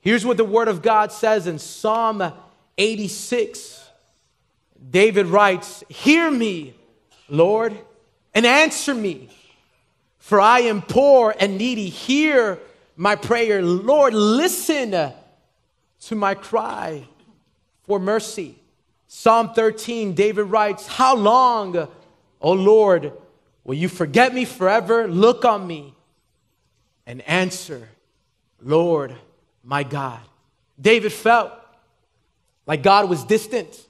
Here's 0.00 0.24
what 0.24 0.38
the 0.38 0.44
word 0.44 0.68
of 0.68 0.80
God 0.80 1.12
says 1.12 1.46
in 1.46 1.58
Psalm 1.58 2.32
86. 2.78 3.83
David 4.90 5.26
writes, 5.26 5.82
Hear 5.88 6.30
me, 6.30 6.74
Lord, 7.28 7.76
and 8.34 8.46
answer 8.46 8.94
me, 8.94 9.28
for 10.18 10.40
I 10.40 10.60
am 10.60 10.82
poor 10.82 11.34
and 11.38 11.58
needy. 11.58 11.88
Hear 11.88 12.58
my 12.96 13.16
prayer. 13.16 13.62
Lord, 13.62 14.14
listen 14.14 15.12
to 16.00 16.14
my 16.14 16.34
cry 16.34 17.06
for 17.82 17.98
mercy. 17.98 18.56
Psalm 19.06 19.54
13, 19.54 20.14
David 20.14 20.44
writes, 20.44 20.86
How 20.86 21.14
long, 21.14 21.88
O 22.40 22.52
Lord, 22.52 23.12
will 23.62 23.74
you 23.74 23.88
forget 23.88 24.34
me 24.34 24.44
forever? 24.44 25.06
Look 25.06 25.44
on 25.44 25.66
me 25.66 25.94
and 27.06 27.22
answer, 27.22 27.88
Lord, 28.60 29.14
my 29.62 29.82
God. 29.82 30.20
David 30.80 31.12
felt 31.12 31.52
like 32.66 32.82
God 32.82 33.08
was 33.08 33.24
distant. 33.24 33.86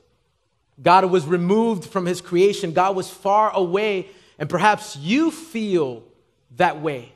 God 0.82 1.04
was 1.06 1.26
removed 1.26 1.84
from 1.84 2.06
his 2.06 2.20
creation. 2.20 2.72
God 2.72 2.96
was 2.96 3.08
far 3.08 3.54
away. 3.54 4.08
And 4.38 4.48
perhaps 4.48 4.96
you 4.96 5.30
feel 5.30 6.02
that 6.56 6.80
way. 6.80 7.12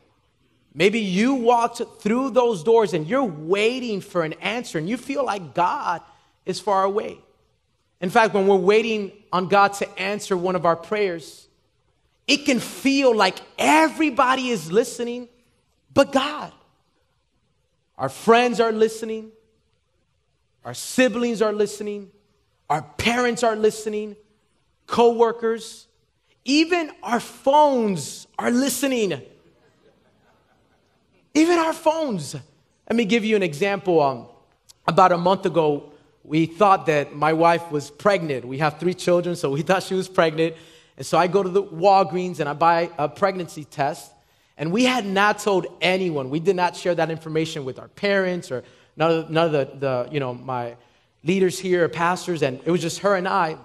Maybe 0.74 1.00
you 1.00 1.34
walked 1.34 1.82
through 2.00 2.30
those 2.30 2.62
doors 2.62 2.94
and 2.94 3.06
you're 3.06 3.24
waiting 3.24 4.00
for 4.00 4.22
an 4.22 4.34
answer 4.34 4.78
and 4.78 4.88
you 4.88 4.96
feel 4.96 5.24
like 5.24 5.54
God 5.54 6.02
is 6.46 6.60
far 6.60 6.84
away. 6.84 7.18
In 8.00 8.10
fact, 8.10 8.32
when 8.32 8.46
we're 8.46 8.56
waiting 8.56 9.10
on 9.32 9.48
God 9.48 9.72
to 9.74 9.98
answer 9.98 10.36
one 10.36 10.54
of 10.54 10.64
our 10.64 10.76
prayers, 10.76 11.48
it 12.28 12.44
can 12.44 12.60
feel 12.60 13.14
like 13.16 13.38
everybody 13.58 14.50
is 14.50 14.70
listening 14.70 15.28
but 15.92 16.12
God. 16.12 16.52
Our 17.96 18.08
friends 18.08 18.60
are 18.60 18.70
listening, 18.70 19.32
our 20.64 20.74
siblings 20.74 21.42
are 21.42 21.52
listening, 21.52 22.12
our 22.68 22.82
parents 22.82 23.42
are 23.42 23.56
listening, 23.56 24.16
coworkers, 24.86 25.86
even 26.44 26.90
our 27.02 27.20
phones 27.20 28.26
are 28.38 28.50
listening. 28.50 29.20
Even 31.34 31.58
our 31.58 31.72
phones. 31.72 32.34
Let 32.34 32.96
me 32.96 33.04
give 33.04 33.24
you 33.24 33.36
an 33.36 33.42
example. 33.42 34.00
Um, 34.00 34.26
about 34.86 35.12
a 35.12 35.18
month 35.18 35.44
ago, 35.44 35.92
we 36.24 36.46
thought 36.46 36.86
that 36.86 37.14
my 37.14 37.34
wife 37.34 37.70
was 37.70 37.90
pregnant. 37.90 38.46
We 38.46 38.58
have 38.58 38.78
three 38.78 38.94
children, 38.94 39.36
so 39.36 39.50
we 39.50 39.62
thought 39.68 39.82
she 39.82 39.94
was 39.94 40.08
pregnant. 40.08 40.56
And 40.96 41.06
so 41.06 41.18
I 41.18 41.26
go 41.26 41.42
to 41.42 41.48
the 41.48 41.62
Walgreens 41.62 42.40
and 42.40 42.48
I 42.48 42.54
buy 42.54 42.90
a 42.98 43.08
pregnancy 43.08 43.64
test. 43.64 44.12
And 44.56 44.72
we 44.72 44.84
had 44.84 45.06
not 45.06 45.38
told 45.38 45.66
anyone. 45.80 46.30
We 46.30 46.40
did 46.40 46.56
not 46.56 46.74
share 46.74 46.94
that 46.94 47.10
information 47.10 47.64
with 47.64 47.78
our 47.78 47.88
parents 47.88 48.50
or 48.50 48.64
none 48.96 49.10
of, 49.10 49.30
none 49.30 49.46
of 49.46 49.52
the, 49.52 49.78
the, 49.78 50.08
you 50.10 50.18
know, 50.18 50.34
my 50.34 50.76
leaders 51.24 51.58
here, 51.58 51.88
pastors, 51.88 52.42
and 52.42 52.60
it 52.64 52.70
was 52.70 52.80
just 52.80 53.00
her 53.00 53.16
and 53.16 53.26
I. 53.26 53.56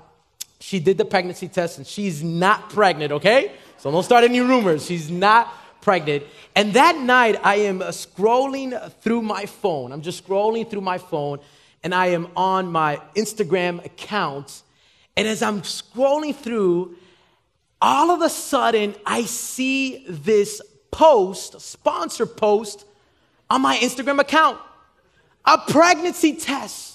She 0.60 0.80
did 0.80 0.98
the 0.98 1.06
pregnancy 1.06 1.48
test 1.48 1.78
and 1.78 1.86
she's 1.86 2.24
not 2.24 2.70
pregnant, 2.70 3.12
okay? 3.12 3.52
So 3.78 3.92
don't 3.92 4.04
start 4.04 4.24
any 4.24 4.40
rumors. 4.40 4.86
She's 4.86 5.12
not 5.12 5.54
pregnant. 5.82 6.24
And 6.56 6.74
that 6.74 6.98
night, 6.98 7.38
I 7.44 7.56
am 7.56 7.82
uh, 7.82 7.88
scrolling 7.88 8.92
through 9.02 9.22
my 9.22 9.46
phone. 9.46 9.92
I'm 9.92 10.02
just 10.02 10.26
scrolling 10.26 10.70
through 10.70 10.82
my 10.82 10.98
phone 10.98 11.40
and 11.84 11.94
I 11.94 12.08
am 12.08 12.30
on 12.36 12.72
my 12.72 13.02
Instagram 13.16 13.84
account. 13.86 14.62
And 15.18 15.28
as 15.28 15.42
I'm 15.42 15.62
scrolling 15.62 16.36
through, 16.36 16.96
all 17.82 18.12
of 18.12 18.22
a 18.22 18.30
sudden 18.30 18.96
I 19.06 19.24
see 19.24 20.06
this 20.08 20.62
post, 20.92 21.60
sponsor 21.60 22.26
post 22.26 22.86
on 23.50 23.62
my 23.62 23.76
Instagram 23.78 24.20
account. 24.20 24.60
A 25.46 25.58
pregnancy 25.58 26.36
test. 26.36 26.93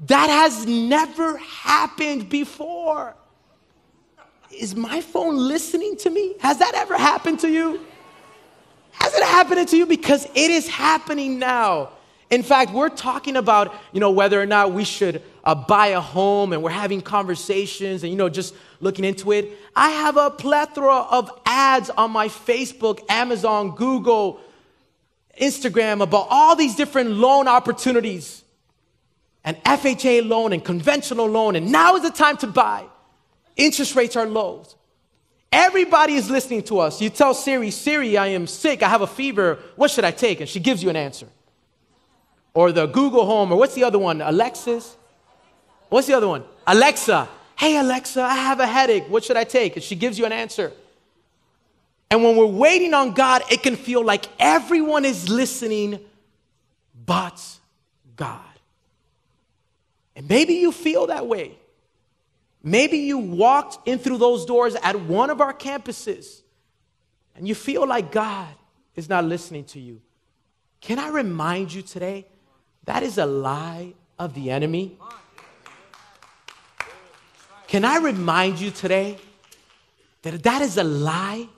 That 0.00 0.28
has 0.28 0.66
never 0.66 1.36
happened 1.38 2.28
before. 2.28 3.14
Is 4.50 4.74
my 4.74 5.00
phone 5.00 5.36
listening 5.36 5.96
to 5.98 6.10
me? 6.10 6.34
Has 6.40 6.58
that 6.58 6.74
ever 6.74 6.96
happened 6.96 7.40
to 7.40 7.50
you? 7.50 7.80
Has 8.92 9.14
it 9.14 9.22
happened 9.22 9.68
to 9.68 9.76
you? 9.76 9.86
Because 9.86 10.26
it 10.26 10.50
is 10.50 10.68
happening 10.68 11.38
now. 11.38 11.90
In 12.30 12.42
fact, 12.42 12.72
we're 12.72 12.88
talking 12.88 13.36
about, 13.36 13.74
you 13.92 14.00
know, 14.00 14.10
whether 14.10 14.40
or 14.40 14.46
not 14.46 14.72
we 14.72 14.84
should 14.84 15.22
uh, 15.44 15.54
buy 15.54 15.88
a 15.88 16.00
home 16.00 16.52
and 16.52 16.62
we're 16.62 16.70
having 16.70 17.00
conversations 17.02 18.02
and, 18.02 18.10
you 18.10 18.16
know, 18.16 18.28
just 18.28 18.54
looking 18.80 19.04
into 19.04 19.32
it. 19.32 19.52
I 19.76 19.90
have 19.90 20.16
a 20.16 20.30
plethora 20.30 20.96
of 20.96 21.30
ads 21.44 21.90
on 21.90 22.10
my 22.10 22.28
Facebook, 22.28 23.00
Amazon, 23.10 23.74
Google, 23.74 24.40
Instagram 25.40 26.02
about 26.02 26.28
all 26.30 26.56
these 26.56 26.74
different 26.74 27.10
loan 27.10 27.48
opportunities 27.48 28.41
and 29.44 29.56
FHA 29.64 30.28
loan 30.28 30.52
and 30.52 30.64
conventional 30.64 31.26
loan. 31.26 31.56
And 31.56 31.72
now 31.72 31.96
is 31.96 32.02
the 32.02 32.10
time 32.10 32.36
to 32.38 32.46
buy. 32.46 32.84
Interest 33.56 33.94
rates 33.96 34.16
are 34.16 34.26
low. 34.26 34.64
Everybody 35.50 36.14
is 36.14 36.30
listening 36.30 36.62
to 36.64 36.78
us. 36.78 37.00
You 37.02 37.10
tell 37.10 37.34
Siri, 37.34 37.70
Siri, 37.70 38.16
I 38.16 38.28
am 38.28 38.46
sick. 38.46 38.82
I 38.82 38.88
have 38.88 39.02
a 39.02 39.06
fever. 39.06 39.58
What 39.76 39.90
should 39.90 40.04
I 40.04 40.10
take? 40.10 40.40
And 40.40 40.48
she 40.48 40.60
gives 40.60 40.82
you 40.82 40.88
an 40.88 40.96
answer 40.96 41.26
or 42.54 42.72
the 42.72 42.86
Google 42.86 43.24
Home, 43.26 43.52
or 43.52 43.56
what's 43.56 43.74
the 43.74 43.84
other 43.84 43.98
one? 43.98 44.20
Alexis? 44.20 44.96
What's 45.88 46.06
the 46.06 46.14
other 46.14 46.28
one? 46.28 46.44
Alexa. 46.66 47.28
Hey, 47.56 47.78
Alexa, 47.78 48.20
I 48.20 48.34
have 48.34 48.60
a 48.60 48.66
headache. 48.66 49.04
What 49.08 49.24
should 49.24 49.36
I 49.36 49.44
take? 49.44 49.76
And 49.76 49.82
she 49.82 49.96
gives 49.96 50.18
you 50.18 50.26
an 50.26 50.32
answer. 50.32 50.72
And 52.10 52.22
when 52.22 52.36
we're 52.36 52.46
waiting 52.46 52.92
on 52.92 53.12
God, 53.12 53.42
it 53.50 53.62
can 53.62 53.76
feel 53.76 54.04
like 54.04 54.26
everyone 54.38 55.04
is 55.04 55.28
listening 55.28 56.00
but 57.06 57.42
God. 58.16 58.40
And 60.14 60.28
maybe 60.28 60.54
you 60.54 60.72
feel 60.72 61.06
that 61.08 61.26
way. 61.26 61.58
Maybe 62.62 62.98
you 62.98 63.18
walked 63.18 63.88
in 63.88 63.98
through 63.98 64.18
those 64.18 64.44
doors 64.44 64.74
at 64.76 65.00
one 65.00 65.30
of 65.30 65.40
our 65.40 65.52
campuses 65.52 66.42
and 67.34 67.48
you 67.48 67.54
feel 67.54 67.86
like 67.86 68.12
God 68.12 68.48
is 68.94 69.08
not 69.08 69.24
listening 69.24 69.64
to 69.66 69.80
you. 69.80 70.00
Can 70.80 70.98
I 70.98 71.08
remind 71.08 71.72
you 71.72 71.82
today 71.82 72.26
that 72.84 73.02
is 73.02 73.18
a 73.18 73.26
lie 73.26 73.94
of 74.22 74.34
the 74.34 74.50
enemy. 74.50 74.96
Can 77.66 77.84
I 77.84 77.98
remind 77.98 78.60
you 78.60 78.70
today 78.70 79.18
that 80.22 80.42
that 80.42 80.62
is 80.62 80.76
a 80.76 80.84
lie? 80.84 81.48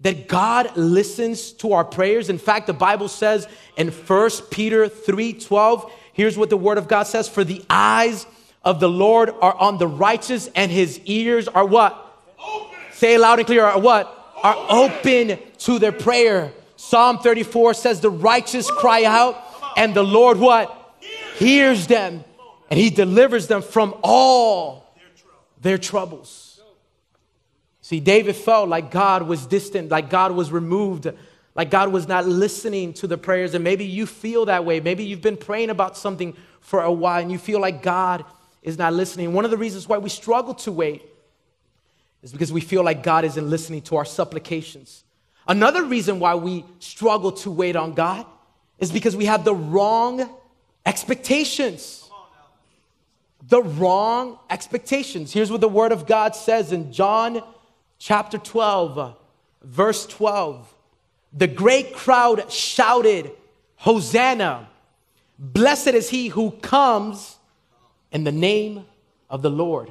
That 0.00 0.28
God 0.28 0.76
listens 0.76 1.52
to 1.52 1.72
our 1.72 1.84
prayers. 1.84 2.28
In 2.28 2.38
fact, 2.38 2.66
the 2.66 2.74
Bible 2.74 3.08
says 3.08 3.48
in 3.76 3.88
1 3.88 4.30
Peter 4.50 4.88
3 4.88 5.32
12, 5.34 5.92
here's 6.14 6.38
what 6.38 6.48
the 6.48 6.56
word 6.56 6.78
of 6.78 6.88
God 6.88 7.02
says 7.02 7.28
For 7.28 7.44
the 7.44 7.62
eyes 7.68 8.26
of 8.64 8.80
the 8.80 8.88
Lord 8.88 9.28
are 9.28 9.54
on 9.54 9.76
the 9.76 9.86
righteous, 9.86 10.48
and 10.54 10.72
his 10.72 10.98
ears 11.04 11.46
are 11.46 11.66
what? 11.66 11.94
Open. 12.42 12.78
Say 12.92 13.18
loud 13.18 13.38
and 13.38 13.46
clear, 13.46 13.64
are 13.64 13.78
what? 13.78 14.06
Open. 14.06 14.40
Are 14.42 14.66
open 14.70 15.38
to 15.58 15.78
their 15.78 15.92
prayer. 15.92 16.52
Psalm 16.76 17.18
34 17.18 17.74
says, 17.74 18.00
The 18.00 18.10
righteous 18.10 18.70
cry 18.70 19.04
out, 19.04 19.42
and 19.76 19.94
the 19.94 20.02
Lord 20.02 20.38
what? 20.38 20.96
Hears 21.36 21.86
them, 21.86 22.24
and 22.70 22.78
he 22.78 22.90
delivers 22.90 23.46
them 23.46 23.62
from 23.62 23.94
all 24.02 24.94
their 25.60 25.78
troubles. 25.78 26.60
See, 27.80 28.00
David 28.00 28.36
felt 28.36 28.68
like 28.68 28.90
God 28.90 29.24
was 29.24 29.46
distant, 29.46 29.90
like 29.90 30.08
God 30.08 30.32
was 30.32 30.50
removed, 30.50 31.06
like 31.54 31.70
God 31.70 31.92
was 31.92 32.08
not 32.08 32.26
listening 32.26 32.92
to 32.94 33.06
the 33.06 33.16
prayers. 33.16 33.54
And 33.54 33.62
maybe 33.62 33.84
you 33.84 34.06
feel 34.06 34.46
that 34.46 34.64
way. 34.64 34.80
Maybe 34.80 35.04
you've 35.04 35.22
been 35.22 35.36
praying 35.36 35.70
about 35.70 35.96
something 35.96 36.36
for 36.60 36.82
a 36.82 36.92
while 36.92 37.20
and 37.20 37.30
you 37.30 37.38
feel 37.38 37.60
like 37.60 37.82
God 37.82 38.24
is 38.62 38.78
not 38.78 38.92
listening. 38.92 39.32
One 39.32 39.44
of 39.44 39.50
the 39.50 39.58
reasons 39.58 39.88
why 39.88 39.98
we 39.98 40.08
struggle 40.08 40.54
to 40.54 40.72
wait 40.72 41.02
is 42.22 42.32
because 42.32 42.52
we 42.52 42.60
feel 42.60 42.82
like 42.82 43.02
God 43.02 43.24
isn't 43.24 43.48
listening 43.48 43.82
to 43.82 43.96
our 43.96 44.04
supplications. 44.04 45.04
Another 45.46 45.84
reason 45.84 46.18
why 46.18 46.34
we 46.34 46.64
struggle 46.78 47.32
to 47.32 47.50
wait 47.50 47.76
on 47.76 47.92
God 47.92 48.26
is 48.78 48.90
because 48.90 49.14
we 49.14 49.26
have 49.26 49.44
the 49.44 49.54
wrong 49.54 50.28
expectations. 50.86 52.08
The 53.46 53.62
wrong 53.62 54.38
expectations. 54.48 55.32
Here's 55.32 55.52
what 55.52 55.60
the 55.60 55.68
Word 55.68 55.92
of 55.92 56.06
God 56.06 56.34
says 56.34 56.72
in 56.72 56.92
John 56.92 57.42
chapter 57.98 58.38
12, 58.38 59.16
verse 59.62 60.06
12. 60.06 60.73
The 61.34 61.48
great 61.48 61.94
crowd 61.94 62.50
shouted, 62.50 63.32
Hosanna! 63.76 64.68
Blessed 65.38 65.88
is 65.88 66.08
he 66.08 66.28
who 66.28 66.52
comes 66.52 67.36
in 68.12 68.22
the 68.22 68.32
name 68.32 68.86
of 69.28 69.42
the 69.42 69.50
Lord. 69.50 69.90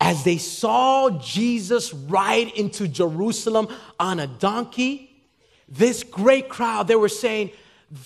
As 0.00 0.24
they 0.24 0.38
saw 0.38 1.10
Jesus 1.10 1.92
ride 1.92 2.48
into 2.56 2.88
Jerusalem 2.88 3.68
on 3.98 4.18
a 4.18 4.26
donkey, 4.26 5.22
this 5.68 6.02
great 6.02 6.48
crowd, 6.48 6.88
they 6.88 6.96
were 6.96 7.10
saying, 7.10 7.50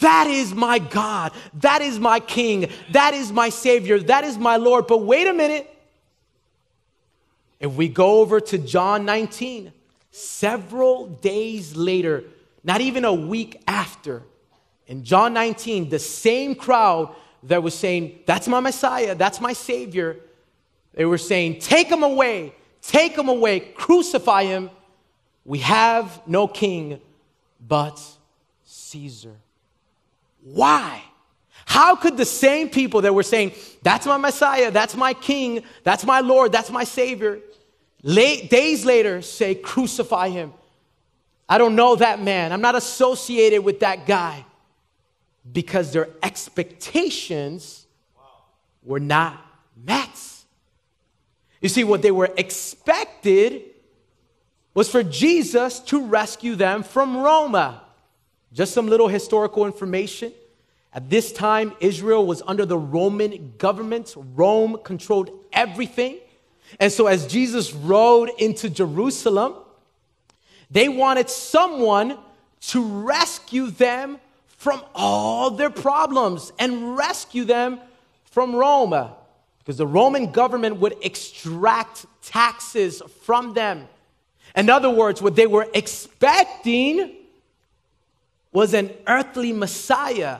That 0.00 0.26
is 0.26 0.52
my 0.52 0.80
God. 0.80 1.32
That 1.54 1.80
is 1.80 2.00
my 2.00 2.18
King. 2.18 2.68
That 2.90 3.14
is 3.14 3.30
my 3.30 3.48
Savior. 3.48 4.00
That 4.00 4.24
is 4.24 4.36
my 4.36 4.56
Lord. 4.56 4.88
But 4.88 5.02
wait 5.04 5.28
a 5.28 5.32
minute. 5.32 5.70
If 7.60 7.72
we 7.72 7.88
go 7.88 8.18
over 8.18 8.40
to 8.40 8.58
John 8.58 9.04
19, 9.06 9.72
several 10.10 11.06
days 11.06 11.76
later, 11.76 12.24
not 12.64 12.80
even 12.80 13.04
a 13.04 13.12
week 13.12 13.62
after, 13.68 14.22
in 14.86 15.04
John 15.04 15.34
19, 15.34 15.90
the 15.90 15.98
same 15.98 16.54
crowd 16.54 17.14
that 17.44 17.62
was 17.62 17.74
saying, 17.74 18.20
That's 18.26 18.48
my 18.48 18.60
Messiah, 18.60 19.14
that's 19.14 19.40
my 19.40 19.52
Savior, 19.52 20.16
they 20.94 21.04
were 21.04 21.18
saying, 21.18 21.60
Take 21.60 21.88
him 21.88 22.02
away, 22.02 22.54
take 22.82 23.16
him 23.16 23.28
away, 23.28 23.60
crucify 23.60 24.44
him. 24.44 24.70
We 25.44 25.58
have 25.58 26.22
no 26.26 26.48
king 26.48 27.00
but 27.60 28.00
Caesar. 28.64 29.36
Why? 30.42 31.02
How 31.66 31.96
could 31.96 32.16
the 32.16 32.24
same 32.24 32.68
people 32.68 33.02
that 33.02 33.14
were 33.14 33.22
saying, 33.22 33.52
That's 33.82 34.06
my 34.06 34.16
Messiah, 34.16 34.70
that's 34.70 34.96
my 34.96 35.12
king, 35.12 35.64
that's 35.82 36.04
my 36.06 36.20
Lord, 36.20 36.52
that's 36.52 36.70
my 36.70 36.84
Savior, 36.84 37.40
late, 38.02 38.48
days 38.48 38.84
later 38.84 39.20
say, 39.20 39.54
Crucify 39.54 40.30
him? 40.30 40.52
I 41.48 41.58
don't 41.58 41.76
know 41.76 41.96
that 41.96 42.20
man. 42.20 42.52
I'm 42.52 42.60
not 42.60 42.74
associated 42.74 43.62
with 43.62 43.80
that 43.80 44.06
guy 44.06 44.44
because 45.50 45.92
their 45.92 46.08
expectations 46.22 47.86
were 48.82 49.00
not 49.00 49.40
met. 49.76 50.08
You 51.60 51.68
see, 51.68 51.84
what 51.84 52.02
they 52.02 52.10
were 52.10 52.30
expected 52.36 53.62
was 54.74 54.90
for 54.90 55.02
Jesus 55.02 55.80
to 55.80 56.04
rescue 56.04 56.56
them 56.56 56.82
from 56.82 57.16
Roma. 57.16 57.82
Just 58.52 58.72
some 58.74 58.86
little 58.86 59.08
historical 59.08 59.66
information. 59.66 60.32
At 60.92 61.10
this 61.10 61.32
time, 61.32 61.72
Israel 61.80 62.26
was 62.26 62.42
under 62.46 62.64
the 62.64 62.78
Roman 62.78 63.54
government. 63.58 64.14
Rome 64.34 64.78
controlled 64.84 65.30
everything. 65.52 66.18
And 66.78 66.92
so, 66.92 67.06
as 67.06 67.26
Jesus 67.26 67.72
rode 67.72 68.30
into 68.38 68.70
Jerusalem, 68.70 69.54
they 70.74 70.88
wanted 70.88 71.30
someone 71.30 72.18
to 72.60 72.84
rescue 72.84 73.70
them 73.70 74.18
from 74.48 74.82
all 74.92 75.52
their 75.52 75.70
problems 75.70 76.52
and 76.58 76.96
rescue 76.96 77.44
them 77.44 77.78
from 78.24 78.56
Rome. 78.56 79.10
Because 79.60 79.76
the 79.76 79.86
Roman 79.86 80.32
government 80.32 80.80
would 80.80 80.96
extract 81.00 82.06
taxes 82.22 83.02
from 83.22 83.54
them. 83.54 83.86
In 84.56 84.68
other 84.68 84.90
words, 84.90 85.22
what 85.22 85.36
they 85.36 85.46
were 85.46 85.68
expecting 85.74 87.12
was 88.52 88.74
an 88.74 88.90
earthly 89.06 89.52
Messiah. 89.52 90.38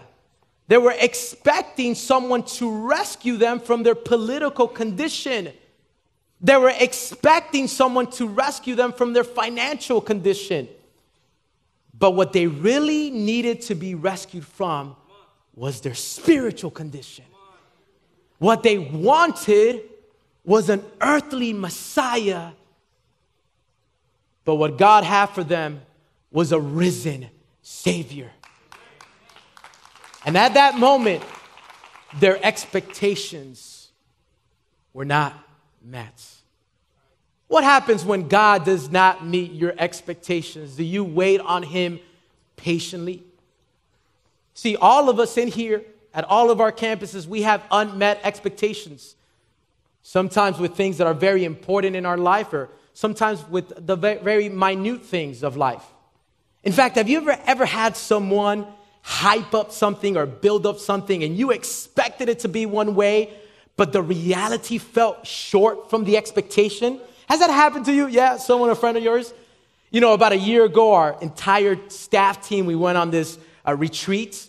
They 0.67 0.79
were 0.79 0.97
expecting 0.99 1.95
someone 1.95 2.43
to 2.59 2.89
rescue 2.89 3.37
them 3.37 3.61
from 3.61 3.85
their 3.85 3.95
political 3.95 4.67
condition. 4.67 5.53
They 6.41 6.57
were 6.57 6.73
expecting 6.79 7.69
someone 7.69 8.11
to 8.13 8.27
rescue 8.27 8.75
them 8.75 8.93
from 8.93 9.13
their 9.13 9.25
financial 9.25 10.01
condition. 10.01 10.69
But 11.99 12.13
what 12.13 12.33
they 12.33 12.47
really 12.47 13.11
needed 13.11 13.63
to 13.63 13.75
be 13.75 13.95
rescued 13.95 14.45
from 14.45 14.97
was 15.55 15.81
their 15.81 15.95
spiritual 15.95 16.71
condition. 16.71 17.25
What 18.39 18.63
they 18.63 18.79
wanted 18.79 19.83
was 20.45 20.69
an 20.69 20.85
earthly 21.01 21.53
Messiah. 21.53 22.51
But 24.45 24.57
what 24.57 24.77
God 24.77 25.05
had 25.05 25.27
for 25.27 25.45
them 25.45 25.81
was 26.31 26.53
a 26.53 26.61
risen 26.61 27.29
Savior. 27.63 28.31
And 30.27 30.37
at 30.37 30.55
that 30.55 30.77
moment, 30.79 31.23
their 32.19 32.45
expectations 32.45 33.89
were 34.93 35.05
not 35.05 35.44
met. 35.85 36.23
What 37.49 37.65
happens 37.65 38.05
when 38.05 38.29
God 38.29 38.65
does 38.65 38.91
not 38.91 39.25
meet 39.25 39.53
your 39.53 39.75
expectations? 39.79 40.77
Do 40.77 40.85
you 40.85 41.05
wait 41.05 41.41
on 41.41 41.63
Him 41.63 42.01
patiently? 42.57 43.23
See, 44.55 44.77
all 44.77 45.09
of 45.09 45.21
us 45.21 45.37
in 45.37 45.49
here, 45.49 45.85
at 46.15 46.25
all 46.25 46.51
of 46.51 46.61
our 46.61 46.73
campuses, 46.73 47.27
we 47.27 47.43
have 47.43 47.63
unmet 47.71 48.21
expectations. 48.23 49.17
Sometimes 50.03 50.59
with 50.59 50.75
things 50.75 50.99
that 50.99 51.07
are 51.07 51.15
very 51.15 51.45
important 51.45 51.97
in 51.97 52.07
our 52.07 52.17
life, 52.17 52.53
or 52.53 52.71
sometimes 52.93 53.47
with 53.49 53.87
the 53.87 53.97
very 53.97 54.49
minute 54.49 55.05
things 55.05 55.43
of 55.43 55.57
life. 55.57 55.85
In 56.63 56.73
fact, 56.73 56.97
have 56.97 57.09
you 57.09 57.19
ever, 57.19 57.39
ever 57.47 57.67
had 57.67 57.97
someone 57.97 58.67
hype 59.03 59.53
up 59.55 59.71
something 59.71 60.17
or 60.17 60.25
build 60.25 60.67
up 60.67 60.79
something 60.79 61.23
and 61.25 61.37
you 61.37 61.51
expected 61.51 62.31
it 62.31 62.39
to 62.39 62.49
be 62.49 62.65
one 62.65 62.95
way, 62.95 63.31
but 63.77 63.93
the 63.93 64.03
reality 64.03 64.79
felt 64.79 65.27
short 65.27 65.91
from 65.91 66.05
the 66.05 66.17
expectation? 66.17 67.01
Has 67.29 67.41
that 67.41 67.51
happened 67.51 67.87
to 67.87 67.93
you? 67.93 68.07
Yeah, 68.07 68.37
someone, 68.37 68.71
a 68.71 68.75
friend 68.75 68.97
of 68.97 69.03
yours? 69.03 69.33
You 69.91 70.01
know, 70.01 70.13
about 70.13 70.33
a 70.33 70.39
year 70.39 70.65
ago, 70.65 70.93
our 70.95 71.17
entire 71.21 71.79
staff 71.89 72.47
team, 72.47 72.67
we 72.67 72.75
went 72.75 72.99
on 72.99 73.11
this 73.11 73.39
uh, 73.67 73.75
retreat. 73.75 74.49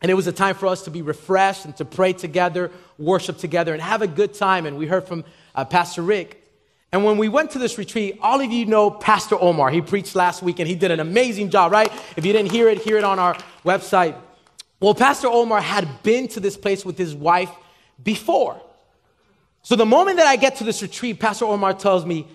And 0.00 0.10
it 0.10 0.14
was 0.14 0.26
a 0.26 0.32
time 0.32 0.56
for 0.56 0.66
us 0.66 0.82
to 0.82 0.90
be 0.90 1.00
refreshed 1.00 1.64
and 1.64 1.76
to 1.76 1.84
pray 1.84 2.12
together, 2.12 2.72
worship 2.98 3.38
together, 3.38 3.72
and 3.72 3.80
have 3.80 4.02
a 4.02 4.08
good 4.08 4.34
time. 4.34 4.66
And 4.66 4.76
we 4.76 4.86
heard 4.86 5.06
from 5.06 5.24
uh, 5.54 5.64
Pastor 5.64 6.02
Rick. 6.02 6.42
And 6.90 7.04
when 7.04 7.16
we 7.16 7.28
went 7.28 7.52
to 7.52 7.58
this 7.58 7.78
retreat, 7.78 8.18
all 8.20 8.40
of 8.40 8.52
you 8.52 8.66
know 8.66 8.90
Pastor 8.90 9.36
Omar. 9.40 9.70
He 9.70 9.80
preached 9.80 10.14
last 10.14 10.42
week 10.42 10.58
and 10.58 10.68
he 10.68 10.74
did 10.74 10.90
an 10.90 11.00
amazing 11.00 11.50
job, 11.50 11.72
right? 11.72 11.90
If 12.16 12.26
you 12.26 12.32
didn't 12.32 12.50
hear 12.50 12.68
it, 12.68 12.78
hear 12.78 12.98
it 12.98 13.04
on 13.04 13.18
our 13.18 13.34
website. 13.64 14.16
Well, 14.80 14.94
Pastor 14.94 15.28
Omar 15.28 15.60
had 15.60 16.02
been 16.02 16.28
to 16.28 16.40
this 16.40 16.56
place 16.56 16.84
with 16.84 16.98
his 16.98 17.14
wife 17.14 17.50
before. 18.02 18.60
So 19.62 19.76
the 19.76 19.86
moment 19.86 20.16
that 20.16 20.26
I 20.26 20.36
get 20.36 20.56
to 20.56 20.64
this 20.64 20.82
retreat, 20.82 21.20
Pastor 21.20 21.44
Omar 21.44 21.74
tells 21.74 22.04
me, 22.04 22.26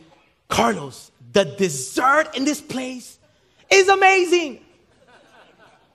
Carlos, 0.47 1.12
the 1.34 1.43
dessert 1.43 2.36
in 2.36 2.45
this 2.45 2.62
place 2.62 3.19
is 3.69 3.89
amazing. 3.89 4.63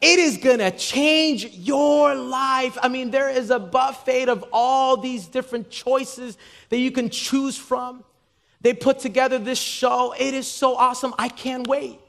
It 0.01 0.19
is 0.19 0.37
gonna 0.37 0.73
change 0.73 1.47
your 1.47 2.15
life. 2.15 2.77
I 2.83 2.89
mean, 2.89 3.13
there 3.13 3.31
is 3.31 3.51
a 3.51 3.59
buffet 3.59 4.29
of 4.29 4.45
all 4.53 4.97
these 4.97 5.27
different 5.27 5.71
choices 5.71 6.37
that 6.71 6.79
you 6.79 6.91
can 6.91 7.09
choose 7.09 7.57
from. 7.57 8.05
They 8.61 8.75
put 8.75 8.99
together 8.99 9.39
this 9.39 9.59
show. 9.59 10.13
It 10.19 10.35
is 10.35 10.49
so 10.49 10.77
awesome. 10.77 11.15
I 11.19 11.29
can't 11.29 11.67
wait. 11.67 12.01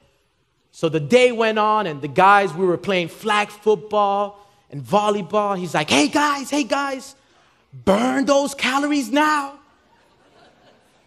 So 0.72 0.90
the 0.90 1.00
day 1.00 1.32
went 1.32 1.60
on, 1.60 1.86
and 1.86 2.02
the 2.02 2.08
guys, 2.08 2.52
we 2.52 2.66
were 2.66 2.78
playing 2.78 3.10
flag 3.10 3.50
football 3.50 4.40
and 4.72 4.82
volleyball. 4.82 5.56
He's 5.56 5.76
like, 5.76 5.92
hey 5.92 6.08
guys, 6.08 6.50
hey 6.50 6.64
guys, 6.64 7.16
Burn 7.74 8.26
those 8.26 8.54
calories 8.54 9.10
now. 9.10 9.60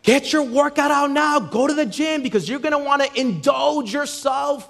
Get 0.03 0.33
your 0.33 0.43
workout 0.43 0.91
out 0.91 1.11
now. 1.11 1.39
Go 1.39 1.67
to 1.67 1.75
the 1.75 1.87
gym 1.87 2.23
because 2.23 2.49
you're 2.49 2.59
going 2.59 2.73
to 2.73 2.79
want 2.79 3.03
to 3.03 3.21
indulge 3.21 3.93
yourself. 3.93 4.69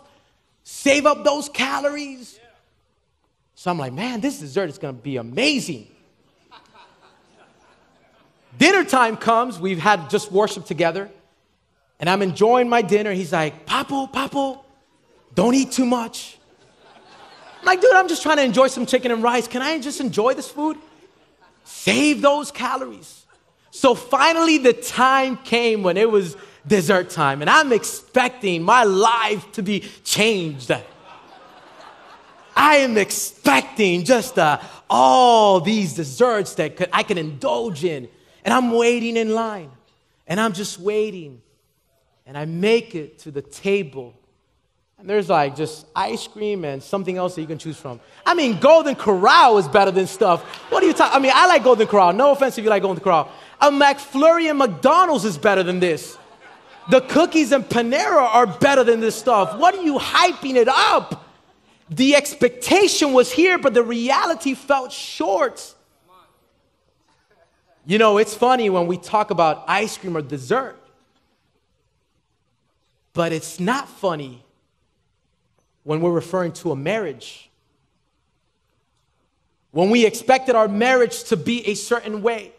Save 0.62 1.06
up 1.06 1.24
those 1.24 1.48
calories. 1.48 2.38
So 3.54 3.70
I'm 3.70 3.78
like, 3.78 3.92
man, 3.92 4.20
this 4.20 4.38
dessert 4.38 4.68
is 4.68 4.78
going 4.78 4.96
to 4.96 5.02
be 5.02 5.16
amazing. 5.16 5.88
Dinner 8.58 8.84
time 8.84 9.16
comes, 9.16 9.58
we've 9.58 9.78
had 9.78 10.08
just 10.08 10.32
worship 10.32 10.64
together, 10.64 11.10
and 12.00 12.08
I'm 12.08 12.22
enjoying 12.22 12.68
my 12.68 12.80
dinner. 12.80 13.12
He's 13.12 13.32
like, 13.32 13.66
Papo, 13.66 14.10
Papo, 14.10 14.60
don't 15.34 15.54
eat 15.54 15.72
too 15.72 15.84
much. 15.84 16.38
I'm 17.60 17.66
like, 17.66 17.80
dude, 17.80 17.92
I'm 17.92 18.08
just 18.08 18.22
trying 18.22 18.38
to 18.38 18.44
enjoy 18.44 18.68
some 18.68 18.86
chicken 18.86 19.10
and 19.10 19.22
rice. 19.22 19.46
Can 19.46 19.60
I 19.60 19.78
just 19.78 20.00
enjoy 20.00 20.34
this 20.34 20.48
food? 20.48 20.78
Save 21.66 22.22
those 22.22 22.50
calories. 22.50 23.26
So 23.70 23.94
finally, 23.94 24.58
the 24.58 24.72
time 24.72 25.36
came 25.36 25.82
when 25.82 25.96
it 25.96 26.10
was 26.10 26.36
dessert 26.66 27.10
time, 27.10 27.42
and 27.42 27.50
I'm 27.50 27.72
expecting 27.72 28.62
my 28.62 28.84
life 28.84 29.52
to 29.52 29.62
be 29.62 29.80
changed. 30.02 30.72
I 32.56 32.76
am 32.76 32.96
expecting 32.96 34.04
just 34.04 34.38
uh, 34.38 34.60
all 34.88 35.60
these 35.60 35.92
desserts 35.92 36.54
that 36.54 36.76
could, 36.76 36.88
I 36.92 37.02
can 37.02 37.18
indulge 37.18 37.84
in. 37.84 38.08
And 38.44 38.54
I'm 38.54 38.72
waiting 38.72 39.16
in 39.16 39.34
line. 39.34 39.70
And 40.26 40.40
I'm 40.40 40.54
just 40.54 40.80
waiting. 40.80 41.42
And 42.24 42.38
I 42.38 42.46
make 42.46 42.94
it 42.94 43.18
to 43.20 43.30
the 43.30 43.42
table. 43.42 44.14
And 44.98 45.10
there's 45.10 45.28
like 45.28 45.54
just 45.54 45.86
ice 45.94 46.26
cream 46.26 46.64
and 46.64 46.82
something 46.82 47.18
else 47.18 47.34
that 47.34 47.42
you 47.42 47.46
can 47.46 47.58
choose 47.58 47.76
from. 47.76 48.00
I 48.24 48.34
mean, 48.34 48.58
Golden 48.58 48.94
Corral 48.94 49.58
is 49.58 49.68
better 49.68 49.90
than 49.90 50.06
stuff. 50.06 50.42
What 50.70 50.82
are 50.82 50.86
you 50.86 50.94
talking? 50.94 51.14
I 51.14 51.20
mean, 51.20 51.32
I 51.34 51.46
like 51.46 51.62
Golden 51.64 51.86
Corral. 51.86 52.12
No 52.14 52.32
offense 52.32 52.56
if 52.56 52.64
you 52.64 52.70
like 52.70 52.82
Golden 52.82 53.02
Corral. 53.02 53.30
A 53.60 53.70
McFlurry 53.70 54.48
and 54.48 54.58
McDonald's 54.58 55.24
is 55.24 55.36
better 55.36 55.62
than 55.62 55.80
this. 55.80 56.16
The 56.88 57.02
cookies 57.02 57.52
and 57.52 57.64
Panera 57.64 58.22
are 58.22 58.46
better 58.46 58.84
than 58.84 59.00
this 59.00 59.16
stuff. 59.16 59.58
What 59.58 59.74
are 59.74 59.82
you 59.82 59.98
hyping 59.98 60.54
it 60.54 60.68
up? 60.68 61.24
The 61.90 62.16
expectation 62.16 63.12
was 63.12 63.30
here, 63.30 63.58
but 63.58 63.74
the 63.74 63.82
reality 63.82 64.54
felt 64.54 64.92
short. 64.92 65.74
You 67.84 67.98
know, 67.98 68.18
it's 68.18 68.34
funny 68.34 68.70
when 68.70 68.86
we 68.86 68.96
talk 68.96 69.30
about 69.30 69.64
ice 69.68 69.98
cream 69.98 70.16
or 70.16 70.22
dessert, 70.22 70.76
but 73.12 73.32
it's 73.32 73.60
not 73.60 73.88
funny 73.88 74.45
when 75.86 76.00
we're 76.00 76.10
referring 76.10 76.50
to 76.50 76.72
a 76.72 76.76
marriage. 76.76 77.48
When 79.70 79.88
we 79.88 80.04
expected 80.04 80.56
our 80.56 80.66
marriage 80.66 81.22
to 81.24 81.36
be 81.36 81.64
a 81.68 81.74
certain 81.74 82.22
way. 82.22 82.52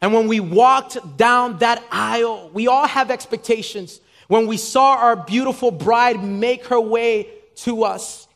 And 0.00 0.14
when 0.14 0.26
we 0.26 0.40
walked 0.40 1.18
down 1.18 1.58
that 1.58 1.84
aisle, 1.92 2.50
we 2.54 2.66
all 2.66 2.86
have 2.86 3.10
expectations. 3.10 4.00
When 4.26 4.46
we 4.46 4.56
saw 4.56 4.96
our 4.96 5.16
beautiful 5.16 5.70
bride 5.70 6.24
make 6.24 6.64
her 6.68 6.80
way 6.80 7.28
to 7.56 7.84
us. 7.84 8.26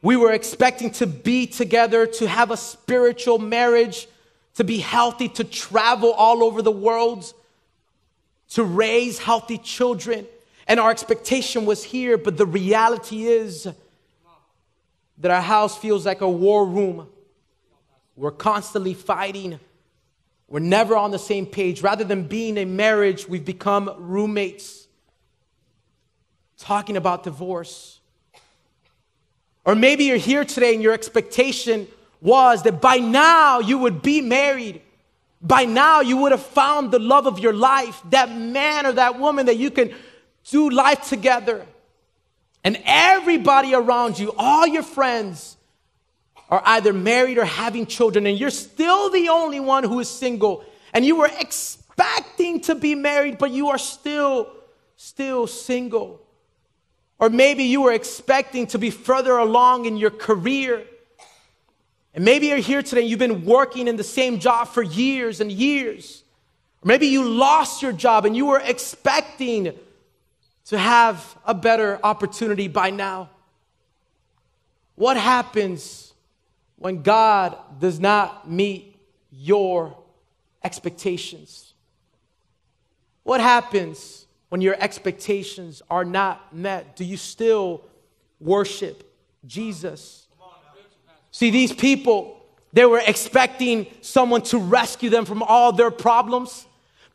We 0.00 0.16
were 0.16 0.32
expecting 0.32 0.92
to 0.92 1.06
be 1.06 1.46
together, 1.46 2.06
to 2.06 2.26
have 2.26 2.50
a 2.50 2.56
spiritual 2.56 3.38
marriage, 3.38 4.08
to 4.54 4.64
be 4.64 4.78
healthy, 4.78 5.28
to 5.28 5.44
travel 5.44 6.10
all 6.12 6.42
over 6.42 6.62
the 6.62 6.72
world, 6.72 7.34
to 8.50 8.64
raise 8.64 9.18
healthy 9.18 9.58
children. 9.58 10.26
And 10.66 10.80
our 10.80 10.90
expectation 10.90 11.64
was 11.64 11.84
here, 11.84 12.18
but 12.18 12.36
the 12.36 12.46
reality 12.46 13.24
is 13.26 13.68
that 15.18 15.30
our 15.30 15.40
house 15.40 15.78
feels 15.78 16.04
like 16.04 16.20
a 16.20 16.28
war 16.28 16.66
room. 16.66 17.08
We're 18.16 18.32
constantly 18.32 18.94
fighting. 18.94 19.60
We're 20.48 20.60
never 20.60 20.96
on 20.96 21.10
the 21.10 21.18
same 21.18 21.46
page. 21.46 21.82
Rather 21.82 22.04
than 22.04 22.24
being 22.24 22.58
a 22.58 22.64
marriage, 22.64 23.28
we've 23.28 23.44
become 23.44 23.94
roommates, 23.98 24.88
talking 26.58 26.96
about 26.96 27.22
divorce. 27.22 28.00
Or 29.64 29.74
maybe 29.74 30.04
you're 30.04 30.16
here 30.16 30.44
today 30.44 30.74
and 30.74 30.82
your 30.82 30.92
expectation 30.92 31.88
was 32.20 32.62
that 32.62 32.80
by 32.80 32.96
now 32.96 33.60
you 33.60 33.78
would 33.78 34.02
be 34.02 34.20
married. 34.20 34.82
By 35.42 35.64
now 35.64 36.00
you 36.00 36.16
would 36.18 36.32
have 36.32 36.42
found 36.42 36.90
the 36.90 36.98
love 36.98 37.26
of 37.26 37.38
your 37.38 37.52
life, 37.52 38.00
that 38.10 38.30
man 38.30 38.86
or 38.86 38.92
that 38.92 39.18
woman 39.18 39.46
that 39.46 39.56
you 39.56 39.70
can 39.70 39.94
do 40.50 40.70
life 40.70 41.08
together. 41.08 41.66
And 42.64 42.80
everybody 42.84 43.74
around 43.74 44.18
you, 44.18 44.34
all 44.36 44.66
your 44.66 44.82
friends, 44.82 45.56
are 46.48 46.62
either 46.64 46.92
married 46.92 47.38
or 47.38 47.44
having 47.44 47.86
children, 47.86 48.26
and 48.26 48.38
you're 48.38 48.50
still 48.50 49.10
the 49.10 49.28
only 49.28 49.60
one 49.60 49.84
who 49.84 49.98
is 50.00 50.08
single. 50.08 50.64
And 50.92 51.04
you 51.04 51.16
were 51.16 51.30
expecting 51.40 52.60
to 52.62 52.74
be 52.74 52.94
married, 52.94 53.38
but 53.38 53.50
you 53.50 53.68
are 53.68 53.78
still, 53.78 54.52
still 54.96 55.46
single. 55.46 56.20
Or 57.18 57.30
maybe 57.30 57.64
you 57.64 57.82
were 57.82 57.92
expecting 57.92 58.66
to 58.68 58.78
be 58.78 58.90
further 58.90 59.36
along 59.38 59.86
in 59.86 59.96
your 59.96 60.10
career. 60.10 60.84
And 62.14 62.24
maybe 62.24 62.48
you're 62.48 62.58
here 62.58 62.82
today 62.82 63.02
you've 63.02 63.18
been 63.18 63.44
working 63.44 63.88
in 63.88 63.96
the 63.96 64.04
same 64.04 64.38
job 64.38 64.68
for 64.68 64.82
years 64.82 65.40
and 65.40 65.50
years. 65.50 66.22
Or 66.82 66.88
maybe 66.88 67.06
you 67.06 67.28
lost 67.28 67.82
your 67.82 67.92
job 67.92 68.24
and 68.24 68.36
you 68.36 68.46
were 68.46 68.60
expecting 68.60 69.74
to 70.66 70.78
have 70.78 71.38
a 71.44 71.54
better 71.54 71.98
opportunity 72.02 72.68
by 72.68 72.90
now. 72.90 73.30
What 74.96 75.16
happens 75.16 76.12
when 76.76 77.02
God 77.02 77.56
does 77.78 78.00
not 78.00 78.50
meet 78.50 78.96
your 79.30 79.96
expectations? 80.64 81.74
What 83.22 83.40
happens 83.40 84.26
when 84.48 84.60
your 84.60 84.76
expectations 84.78 85.82
are 85.90 86.04
not 86.04 86.54
met? 86.54 86.96
Do 86.96 87.04
you 87.04 87.16
still 87.16 87.82
worship 88.40 89.12
Jesus? 89.46 90.26
See, 91.30 91.50
these 91.50 91.72
people, 91.72 92.40
they 92.72 92.86
were 92.86 93.02
expecting 93.06 93.86
someone 94.00 94.42
to 94.42 94.58
rescue 94.58 95.10
them 95.10 95.24
from 95.26 95.42
all 95.42 95.72
their 95.72 95.90
problems. 95.90 96.66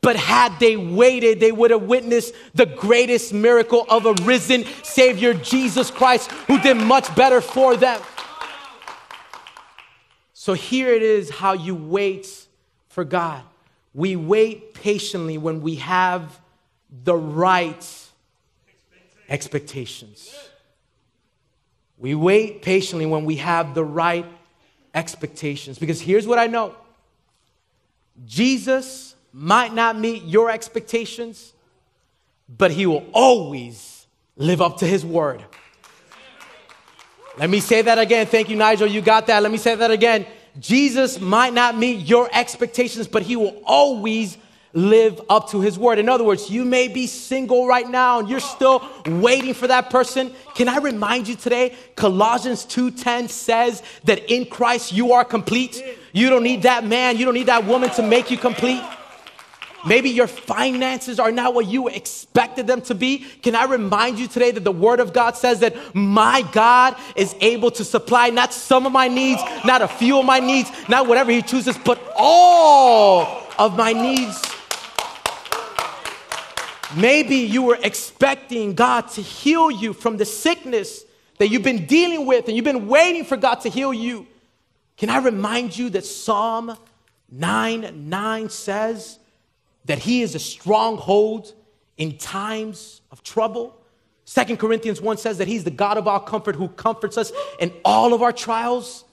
But 0.02 0.16
had 0.16 0.58
they 0.58 0.76
waited, 0.76 1.38
they 1.38 1.52
would 1.52 1.70
have 1.70 1.84
witnessed 1.84 2.34
the 2.54 2.66
greatest 2.66 3.32
miracle 3.32 3.86
of 3.88 4.04
a 4.04 4.14
risen 4.24 4.64
Savior, 4.82 5.32
Jesus 5.32 5.92
Christ, 5.92 6.30
who 6.48 6.58
did 6.60 6.76
much 6.76 7.14
better 7.14 7.40
for 7.40 7.76
them. 7.76 8.00
So 10.34 10.54
here 10.54 10.92
it 10.92 11.02
is 11.02 11.30
how 11.30 11.52
you 11.52 11.76
wait 11.76 12.46
for 12.88 13.04
God. 13.04 13.42
We 13.94 14.16
wait 14.16 14.74
patiently 14.74 15.38
when 15.38 15.62
we 15.62 15.76
have 15.76 16.40
the 17.04 17.14
right 17.14 18.10
expectations. 19.28 20.34
We 21.96 22.16
wait 22.16 22.62
patiently 22.62 23.06
when 23.06 23.24
we 23.24 23.36
have 23.36 23.74
the 23.74 23.84
right 23.84 24.26
expectations. 24.94 25.78
Because 25.78 26.00
here's 26.00 26.26
what 26.26 26.40
I 26.40 26.48
know 26.48 26.74
Jesus 28.26 29.11
might 29.32 29.72
not 29.72 29.98
meet 29.98 30.24
your 30.24 30.50
expectations, 30.50 31.52
but 32.48 32.70
he 32.70 32.86
will 32.86 33.06
always 33.12 34.06
live 34.36 34.60
up 34.60 34.78
to 34.78 34.86
his 34.86 35.04
word. 35.04 35.42
Let 37.38 37.48
me 37.48 37.60
say 37.60 37.82
that 37.82 37.98
again. 37.98 38.26
Thank 38.26 38.50
you, 38.50 38.56
Nigel. 38.56 38.86
You 38.86 39.00
got 39.00 39.26
that. 39.28 39.42
Let 39.42 39.50
me 39.50 39.58
say 39.58 39.74
that 39.74 39.90
again. 39.90 40.26
Jesus 40.60 41.18
might 41.18 41.54
not 41.54 41.78
meet 41.78 42.06
your 42.06 42.28
expectations, 42.30 43.08
but 43.08 43.22
he 43.22 43.36
will 43.36 43.62
always 43.64 44.36
live 44.74 45.20
up 45.28 45.50
to 45.50 45.60
his 45.60 45.78
word. 45.78 45.98
In 45.98 46.08
other 46.08 46.24
words, 46.24 46.50
you 46.50 46.64
may 46.64 46.88
be 46.88 47.06
single 47.06 47.66
right 47.66 47.88
now 47.88 48.18
and 48.18 48.28
you're 48.28 48.40
still 48.40 48.86
waiting 49.06 49.54
for 49.54 49.66
that 49.66 49.90
person. 49.90 50.32
Can 50.54 50.68
I 50.68 50.78
remind 50.78 51.28
you 51.28 51.34
today, 51.34 51.74
Colossians 51.94 52.64
2:10 52.64 53.28
says 53.28 53.82
that 54.04 54.30
in 54.30 54.46
Christ 54.46 54.92
you 54.92 55.12
are 55.12 55.24
complete. 55.24 55.82
You 56.12 56.30
don't 56.30 56.42
need 56.42 56.62
that 56.62 56.86
man, 56.86 57.18
you 57.18 57.24
don't 57.24 57.34
need 57.34 57.46
that 57.46 57.66
woman 57.66 57.90
to 57.90 58.02
make 58.02 58.30
you 58.30 58.38
complete. 58.38 58.82
Maybe 59.84 60.10
your 60.10 60.26
finances 60.26 61.18
are 61.18 61.32
not 61.32 61.54
what 61.54 61.66
you 61.66 61.88
expected 61.88 62.66
them 62.66 62.82
to 62.82 62.94
be. 62.94 63.18
Can 63.18 63.56
I 63.56 63.64
remind 63.64 64.18
you 64.18 64.28
today 64.28 64.52
that 64.52 64.64
the 64.64 64.72
Word 64.72 65.00
of 65.00 65.12
God 65.12 65.36
says 65.36 65.60
that 65.60 65.94
my 65.94 66.42
God 66.52 66.96
is 67.16 67.34
able 67.40 67.70
to 67.72 67.84
supply 67.84 68.30
not 68.30 68.52
some 68.52 68.86
of 68.86 68.92
my 68.92 69.08
needs, 69.08 69.42
not 69.64 69.82
a 69.82 69.88
few 69.88 70.18
of 70.18 70.24
my 70.24 70.38
needs, 70.38 70.70
not 70.88 71.08
whatever 71.08 71.32
He 71.32 71.42
chooses, 71.42 71.76
but 71.78 72.00
all 72.16 73.44
of 73.58 73.76
my 73.76 73.92
needs. 73.92 74.40
Maybe 76.96 77.36
you 77.36 77.62
were 77.62 77.78
expecting 77.82 78.74
God 78.74 79.08
to 79.10 79.22
heal 79.22 79.70
you 79.70 79.92
from 79.92 80.16
the 80.16 80.26
sickness 80.26 81.04
that 81.38 81.48
you've 81.48 81.62
been 81.62 81.86
dealing 81.86 82.26
with 82.26 82.46
and 82.46 82.56
you've 82.56 82.64
been 82.64 82.86
waiting 82.86 83.24
for 83.24 83.36
God 83.36 83.56
to 83.62 83.70
heal 83.70 83.92
you. 83.92 84.26
Can 84.96 85.10
I 85.10 85.18
remind 85.18 85.76
you 85.76 85.90
that 85.90 86.04
Psalm 86.04 86.76
9 87.30 88.08
9 88.08 88.48
says 88.50 89.18
that 89.84 89.98
He 89.98 90.22
is 90.22 90.34
a 90.34 90.38
stronghold 90.38 91.52
in 91.96 92.18
times 92.18 93.02
of 93.10 93.22
trouble? 93.22 93.78
Second 94.24 94.58
Corinthians 94.58 95.00
1 95.00 95.18
says 95.18 95.38
that 95.38 95.48
He's 95.48 95.64
the 95.64 95.70
God 95.70 95.98
of 95.98 96.06
all 96.06 96.20
comfort 96.20 96.56
who 96.56 96.68
comforts 96.68 97.18
us 97.18 97.32
in 97.58 97.72
all 97.84 98.14
of 98.14 98.22
our 98.22 98.32
trials. 98.32 99.04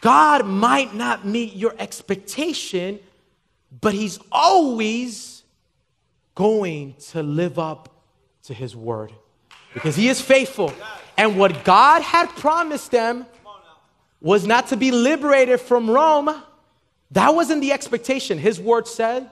God 0.00 0.46
might 0.46 0.94
not 0.94 1.24
meet 1.24 1.54
your 1.54 1.74
expectation 1.78 2.98
but 3.80 3.94
he's 3.94 4.18
always 4.30 5.42
going 6.34 6.94
to 7.10 7.22
live 7.22 7.58
up 7.58 7.88
to 8.44 8.54
his 8.54 8.76
word 8.76 9.12
because 9.74 9.96
he 9.96 10.08
is 10.08 10.20
faithful. 10.20 10.72
And 11.16 11.38
what 11.38 11.64
God 11.64 12.02
had 12.02 12.28
promised 12.30 12.90
them, 12.90 13.26
was 14.20 14.46
not 14.46 14.68
to 14.68 14.76
be 14.76 14.90
liberated 14.90 15.60
from 15.60 15.90
Rome. 15.90 16.42
That 17.12 17.34
wasn't 17.34 17.60
the 17.60 17.72
expectation. 17.72 18.38
His 18.38 18.60
word 18.60 18.88
said 18.88 19.30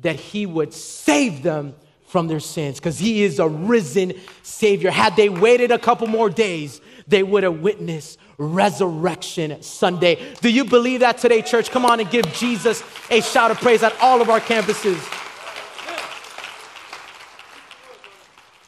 that 0.00 0.16
he 0.16 0.46
would 0.46 0.72
save 0.72 1.42
them 1.42 1.74
from 2.06 2.28
their 2.28 2.40
sins 2.40 2.78
because 2.78 2.98
he 2.98 3.22
is 3.22 3.38
a 3.38 3.48
risen 3.48 4.12
Savior. 4.42 4.90
Had 4.90 5.16
they 5.16 5.28
waited 5.28 5.70
a 5.70 5.78
couple 5.78 6.06
more 6.06 6.28
days, 6.28 6.80
they 7.08 7.22
would 7.22 7.42
have 7.42 7.60
witnessed 7.60 8.18
Resurrection 8.38 9.62
Sunday. 9.62 10.34
Do 10.40 10.50
you 10.50 10.64
believe 10.64 11.00
that 11.00 11.18
today, 11.18 11.42
church? 11.42 11.70
Come 11.70 11.84
on 11.84 12.00
and 12.00 12.10
give 12.10 12.30
Jesus 12.34 12.82
a 13.10 13.20
shout 13.20 13.50
of 13.50 13.58
praise 13.58 13.82
at 13.82 13.98
all 14.00 14.20
of 14.20 14.28
our 14.28 14.40
campuses. 14.40 15.00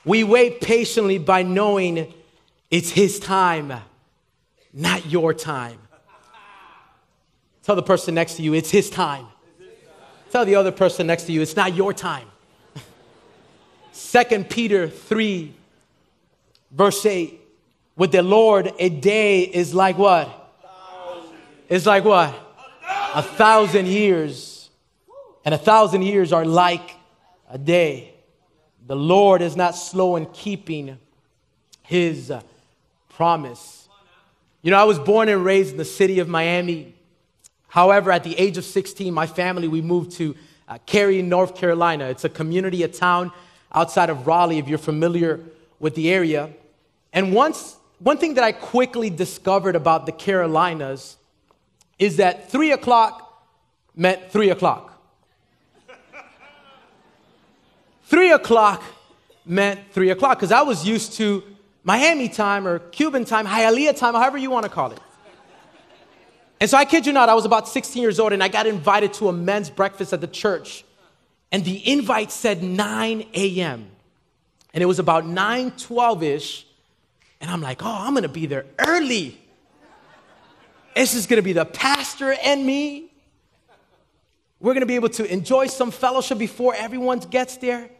We 0.04 0.22
wait 0.24 0.60
patiently 0.60 1.18
by 1.18 1.42
knowing 1.42 2.12
it's 2.70 2.90
His 2.90 3.18
time, 3.18 3.72
not 4.72 5.06
your 5.06 5.32
time. 5.32 5.78
Tell 7.64 7.76
the 7.76 7.82
person 7.82 8.14
next 8.14 8.34
to 8.34 8.42
you, 8.42 8.54
it's 8.54 8.70
His 8.70 8.90
time. 8.90 9.26
Tell 10.30 10.44
the 10.44 10.56
other 10.56 10.72
person 10.72 11.06
next 11.06 11.24
to 11.24 11.32
you, 11.32 11.40
it's 11.40 11.56
not 11.56 11.74
your 11.74 11.92
time. 11.92 12.28
Second 13.92 14.50
Peter 14.50 14.88
3, 14.88 15.54
verse 16.70 17.06
8. 17.06 17.40
With 17.96 18.12
the 18.12 18.22
Lord, 18.22 18.72
a 18.78 18.88
day 18.88 19.42
is 19.42 19.74
like 19.74 19.96
what? 19.96 20.28
It's 21.68 21.86
like 21.86 22.04
what? 22.04 22.34
A 23.14 23.22
thousand 23.22 23.86
years. 23.86 24.68
And 25.44 25.54
a 25.54 25.58
thousand 25.58 26.02
years 26.02 26.32
are 26.32 26.44
like 26.44 26.96
a 27.48 27.56
day. 27.56 28.14
The 28.86 28.96
Lord 28.96 29.40
is 29.40 29.56
not 29.56 29.74
slow 29.74 30.16
in 30.16 30.26
keeping 30.26 30.98
his 31.82 32.30
uh, 32.30 32.42
promise. 33.10 33.88
You 34.62 34.72
know, 34.72 34.78
I 34.78 34.84
was 34.84 34.98
born 34.98 35.28
and 35.28 35.44
raised 35.44 35.72
in 35.72 35.76
the 35.76 35.84
city 35.84 36.18
of 36.18 36.28
Miami. 36.28 36.94
However, 37.74 38.12
at 38.12 38.22
the 38.22 38.38
age 38.38 38.56
of 38.56 38.64
16, 38.64 39.12
my 39.12 39.26
family, 39.26 39.66
we 39.66 39.82
moved 39.82 40.12
to 40.12 40.36
uh, 40.68 40.78
Cary, 40.86 41.22
North 41.22 41.56
Carolina. 41.56 42.04
It's 42.04 42.22
a 42.22 42.28
community, 42.28 42.84
a 42.84 42.88
town 42.88 43.32
outside 43.74 44.10
of 44.10 44.28
Raleigh, 44.28 44.58
if 44.58 44.68
you're 44.68 44.78
familiar 44.78 45.40
with 45.80 45.96
the 45.96 46.12
area. 46.12 46.50
And 47.12 47.34
once, 47.34 47.76
one 47.98 48.16
thing 48.16 48.34
that 48.34 48.44
I 48.44 48.52
quickly 48.52 49.10
discovered 49.10 49.74
about 49.74 50.06
the 50.06 50.12
Carolinas 50.12 51.16
is 51.98 52.18
that 52.18 52.48
three 52.48 52.70
o'clock 52.70 53.44
meant 53.96 54.30
three 54.30 54.50
o'clock. 54.50 54.96
three 58.04 58.30
o'clock 58.30 58.84
meant 59.44 59.80
three 59.90 60.10
o'clock 60.10 60.38
because 60.38 60.52
I 60.52 60.62
was 60.62 60.86
used 60.86 61.14
to 61.14 61.42
Miami 61.82 62.28
time 62.28 62.68
or 62.68 62.78
Cuban 62.78 63.24
time, 63.24 63.46
Hialeah 63.46 63.98
time, 63.98 64.14
however 64.14 64.38
you 64.38 64.52
want 64.52 64.62
to 64.62 64.70
call 64.70 64.92
it. 64.92 65.00
And 66.60 66.70
so 66.70 66.78
I 66.78 66.84
kid 66.84 67.06
you 67.06 67.12
not, 67.12 67.28
I 67.28 67.34
was 67.34 67.44
about 67.44 67.68
16 67.68 68.00
years 68.00 68.18
old 68.20 68.32
and 68.32 68.42
I 68.42 68.48
got 68.48 68.66
invited 68.66 69.12
to 69.14 69.28
a 69.28 69.32
men's 69.32 69.70
breakfast 69.70 70.12
at 70.12 70.20
the 70.20 70.26
church. 70.26 70.84
And 71.52 71.64
the 71.64 71.90
invite 71.90 72.32
said 72.32 72.62
9 72.62 73.26
a.m. 73.34 73.90
And 74.72 74.82
it 74.82 74.86
was 74.86 74.98
about 74.98 75.26
9 75.26 75.72
12 75.72 76.22
ish. 76.22 76.66
And 77.40 77.50
I'm 77.50 77.60
like, 77.60 77.82
oh, 77.82 77.88
I'm 78.00 78.14
gonna 78.14 78.28
be 78.28 78.46
there 78.46 78.66
early. 78.78 79.38
This 80.94 81.14
is 81.14 81.26
gonna 81.26 81.42
be 81.42 81.52
the 81.52 81.64
pastor 81.64 82.32
and 82.32 82.64
me. 82.64 83.12
We're 84.60 84.74
gonna 84.74 84.86
be 84.86 84.94
able 84.94 85.10
to 85.10 85.30
enjoy 85.30 85.66
some 85.66 85.90
fellowship 85.90 86.38
before 86.38 86.74
everyone 86.74 87.18
gets 87.18 87.56
there. 87.58 87.90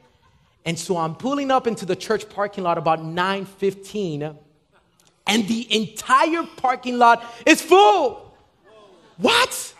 And 0.65 0.79
so 0.79 0.97
I'm 0.97 1.15
pulling 1.15 1.51
up 1.51 1.67
into 1.67 1.85
the 1.85 1.95
church 1.95 2.29
parking 2.31 2.65
lot 2.65 2.79
about 2.79 3.05
9:15, 3.05 4.35
and 5.27 5.49
the 5.49 5.75
entire 5.75 6.45
parking 6.57 6.99
lot 6.99 7.23
is 7.45 7.61
full. 7.61 8.24
What? 9.17 9.75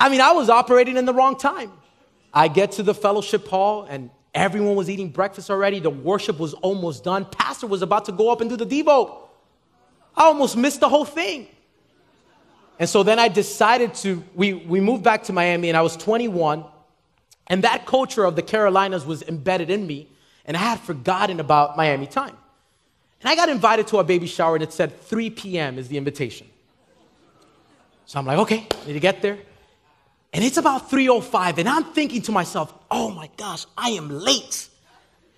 I 0.00 0.08
mean, 0.08 0.20
I 0.20 0.32
was 0.32 0.50
operating 0.50 0.96
in 0.96 1.04
the 1.04 1.14
wrong 1.14 1.36
time. 1.36 1.72
I 2.32 2.48
get 2.48 2.72
to 2.72 2.82
the 2.82 2.94
fellowship 2.94 3.46
hall, 3.46 3.86
and 3.88 4.10
everyone 4.34 4.74
was 4.74 4.90
eating 4.90 5.10
breakfast 5.10 5.50
already. 5.50 5.78
The 5.78 5.90
worship 5.90 6.38
was 6.38 6.52
almost 6.54 7.04
done. 7.04 7.24
Pastor 7.24 7.66
was 7.66 7.82
about 7.82 8.06
to 8.06 8.12
go 8.12 8.30
up 8.30 8.40
and 8.40 8.50
do 8.50 8.56
the 8.56 8.66
Devo. 8.66 9.18
I 10.16 10.24
almost 10.24 10.56
missed 10.56 10.80
the 10.80 10.88
whole 10.88 11.04
thing. 11.04 11.48
And 12.78 12.88
so 12.88 13.02
then 13.02 13.18
I 13.18 13.28
decided 13.28 13.94
to, 13.94 14.22
we, 14.34 14.52
we 14.52 14.80
moved 14.80 15.04
back 15.04 15.24
to 15.24 15.32
Miami, 15.32 15.68
and 15.68 15.76
I 15.76 15.82
was 15.82 15.96
21. 15.96 16.64
And 17.46 17.62
that 17.62 17.86
culture 17.86 18.24
of 18.24 18.36
the 18.36 18.42
Carolinas 18.42 19.04
was 19.04 19.22
embedded 19.22 19.70
in 19.70 19.86
me, 19.86 20.08
and 20.44 20.56
I 20.56 20.60
had 20.60 20.80
forgotten 20.80 21.40
about 21.40 21.76
Miami 21.76 22.06
time. 22.06 22.36
And 23.20 23.28
I 23.28 23.36
got 23.36 23.48
invited 23.48 23.86
to 23.88 23.98
a 23.98 24.04
baby 24.04 24.26
shower, 24.26 24.56
and 24.56 24.62
it 24.62 24.72
said 24.72 25.00
3 25.02 25.30
p.m. 25.30 25.78
is 25.78 25.88
the 25.88 25.96
invitation. 25.96 26.48
So 28.06 28.18
I'm 28.18 28.26
like, 28.26 28.38
okay, 28.38 28.66
need 28.86 28.92
to 28.92 29.00
get 29.00 29.22
there. 29.22 29.38
And 30.32 30.44
it's 30.44 30.56
about 30.56 30.90
3:05, 30.90 31.58
and 31.58 31.68
I'm 31.68 31.84
thinking 31.84 32.22
to 32.22 32.32
myself, 32.32 32.74
oh 32.90 33.10
my 33.10 33.30
gosh, 33.36 33.66
I 33.78 33.90
am 33.90 34.10
late. 34.10 34.68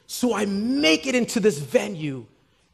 So 0.06 0.34
I 0.34 0.46
make 0.46 1.06
it 1.06 1.14
into 1.14 1.40
this 1.40 1.58
venue, 1.58 2.26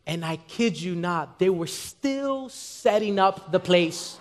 and 0.07 0.24
I 0.24 0.37
kid 0.37 0.81
you 0.81 0.94
not, 0.94 1.38
they 1.38 1.50
were 1.50 1.66
still 1.66 2.48
setting 2.48 3.18
up 3.18 3.50
the 3.50 3.59
place. 3.59 4.18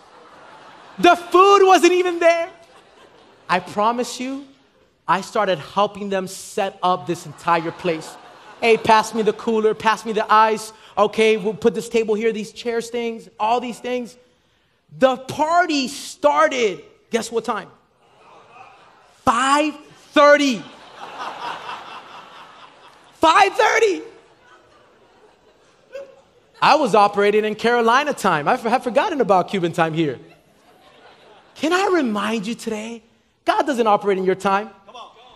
The 0.97 1.15
food 1.15 1.65
wasn't 1.65 1.93
even 1.93 2.19
there. 2.19 2.49
I 3.49 3.59
promise 3.59 4.19
you, 4.19 4.45
I 5.07 5.21
started 5.21 5.59
helping 5.59 6.09
them 6.09 6.27
set 6.27 6.79
up 6.81 7.05
this 7.05 7.25
entire 7.25 7.71
place. 7.71 8.15
Hey, 8.61 8.77
pass 8.77 9.13
me 9.13 9.23
the 9.23 9.33
cooler, 9.33 9.73
pass 9.73 10.05
me 10.05 10.13
the 10.13 10.31
ice. 10.31 10.71
Okay, 10.97 11.37
we'll 11.37 11.53
put 11.53 11.73
this 11.73 11.89
table 11.89 12.15
here, 12.15 12.31
these 12.31 12.51
chairs, 12.51 12.89
things, 12.89 13.27
all 13.39 13.59
these 13.59 13.79
things. 13.79 14.17
The 14.97 15.17
party 15.17 15.87
started, 15.87 16.83
guess 17.09 17.31
what 17.31 17.45
time? 17.45 17.69
5:30. 19.25 20.63
5:30. 23.21 24.03
I 26.61 26.75
was 26.75 26.93
operating 26.93 27.45
in 27.45 27.55
Carolina 27.55 28.13
time. 28.13 28.47
I 28.47 28.55
have 28.55 28.83
forgotten 28.83 29.21
about 29.21 29.47
Cuban 29.47 29.71
time 29.71 29.93
here. 29.93 30.19
Can 31.55 31.73
I 31.73 31.89
remind 31.93 32.45
you 32.45 32.53
today? 32.53 33.01
God 33.45 33.65
doesn't 33.65 33.87
operate 33.87 34.17
in 34.17 34.25
your 34.25 34.35
time. 34.35 34.69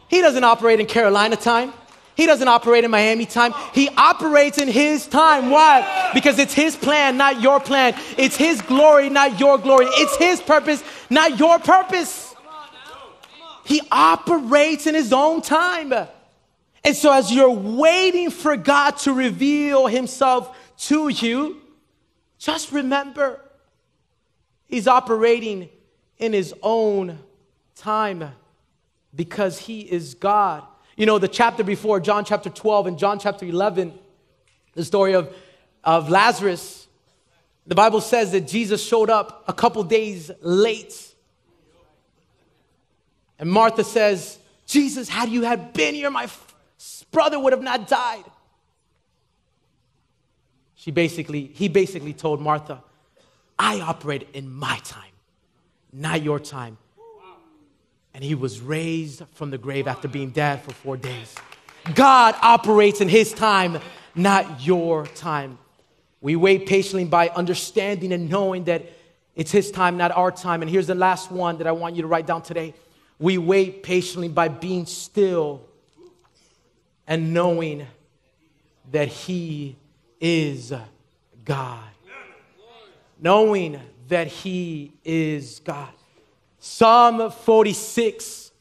He 0.08 0.22
doesn't 0.22 0.44
operate 0.44 0.80
in 0.80 0.86
Carolina 0.86 1.36
time. 1.36 1.74
He 2.15 2.25
doesn't 2.25 2.47
operate 2.47 2.84
in 2.84 2.91
Miami 2.91 3.25
time. 3.25 3.54
He 3.73 3.89
operates 3.89 4.58
in 4.58 4.67
His 4.67 5.06
time. 5.08 5.49
Why? 5.49 6.12
Because 6.13 6.39
it's 6.39 6.54
His 6.54 6.75
plan, 6.75 7.17
not 7.17 7.41
your 7.41 7.60
plan. 7.60 7.99
It's 8.17 8.36
His 8.38 8.62
glory, 8.62 9.10
not 9.10 9.39
your 9.39 9.58
glory. 9.58 9.88
It's 9.89 10.15
His 10.17 10.41
purpose, 10.41 10.84
not 11.10 11.38
your 11.38 11.60
purpose. 11.60 12.34
He 13.65 13.82
operates 13.91 14.88
in 14.88 14.95
His 14.95 15.12
own 15.12 15.41
time. 15.41 15.93
And 16.84 16.95
so, 16.95 17.12
as 17.12 17.32
you're 17.32 17.49
waiting 17.49 18.30
for 18.30 18.56
God 18.56 18.97
to 18.99 19.13
reveal 19.13 19.88
Himself 19.88 20.56
to 20.88 21.10
you, 21.10 21.62
just 22.38 22.71
remember 22.71 23.41
He's 24.67 24.88
operating 24.88 25.69
in 26.17 26.32
His 26.32 26.54
own 26.62 27.19
time 27.75 28.32
because 29.13 29.60
he 29.60 29.82
is 29.82 30.15
God. 30.15 30.63
You 30.95 31.05
know, 31.05 31.19
the 31.19 31.27
chapter 31.27 31.63
before, 31.63 31.99
John 31.99 32.23
chapter 32.23 32.49
12 32.49 32.88
and 32.88 32.97
John 32.97 33.19
chapter 33.19 33.45
11, 33.45 33.93
the 34.73 34.86
story 34.86 35.13
of, 35.13 35.34
of 35.84 36.10
Lazarus, 36.10 36.88
the 37.67 37.75
Bible 37.75 37.99
says 37.99 38.31
that 38.31 38.47
Jesus 38.47 38.86
showed 38.86 39.10
up 39.10 39.43
a 39.47 39.53
couple 39.53 39.84
days 39.84 40.31
late. 40.41 41.13
And 43.38 43.49
Martha 43.49 43.84
says, 43.84 44.39
Jesus, 44.65 45.10
had 45.10 45.29
you 45.29 45.41
had 45.41 45.73
been 45.73 45.95
here, 45.95 46.10
my 46.10 46.29
brother 47.12 47.39
would 47.39 47.51
have 47.51 47.63
not 47.63 47.88
died. 47.88 48.23
She 50.75 50.91
basically, 50.91 51.47
he 51.53 51.67
basically 51.67 52.13
told 52.13 52.41
Martha, 52.41 52.81
I 53.60 53.81
operate 53.81 54.29
in 54.34 54.49
my 54.49 54.79
time, 54.84 55.12
not 55.91 56.21
your 56.21 56.39
time 56.39 56.77
and 58.15 58.23
he 58.23 58.34
was 58.34 58.62
raised 58.62 59.21
from 59.34 59.51
the 59.51 59.58
grave 59.58 59.88
after 59.89 60.08
being 60.08 60.30
dead 60.30 60.62
for 60.62 60.71
four 60.71 60.95
days. 60.95 61.36
God 61.93 62.34
operates 62.41 63.01
in 63.01 63.10
his 63.10 63.34
time, 63.34 63.78
not 64.15 64.65
your 64.65 65.06
time. 65.06 65.58
We 66.21 66.38
wait 66.38 66.65
patiently 66.65 67.04
by 67.04 67.28
understanding 67.28 68.13
and 68.13 68.30
knowing 68.30 68.63
that 68.63 68.84
it's 69.36 69.51
his 69.51 69.69
time, 69.69 69.97
not 69.97 70.13
our 70.13 70.32
time. 70.32 70.62
And 70.62 70.71
here's 70.71 70.88
the 70.88 70.95
last 70.95 71.30
one 71.30 71.58
that 71.58 71.67
I 71.67 71.73
want 71.73 71.97
you 71.97 72.04
to 72.04 72.08
write 72.08 72.25
down 72.25 72.41
today. 72.41 72.73
We 73.19 73.38
wait 73.38 73.84
patiently 73.84 74.30
by 74.30 74.47
being 74.47 74.86
still 74.86 75.62
and 77.06 77.34
knowing 77.34 77.86
that 78.91 79.10
he 79.10 79.75
is 80.21 80.73
God. 81.43 81.84
Knowing 83.19 83.82
that 84.08 84.28
he 84.28 84.93
is 85.04 85.60
God. 85.60 85.89
Psalm 86.67 87.30
46, 87.30 88.51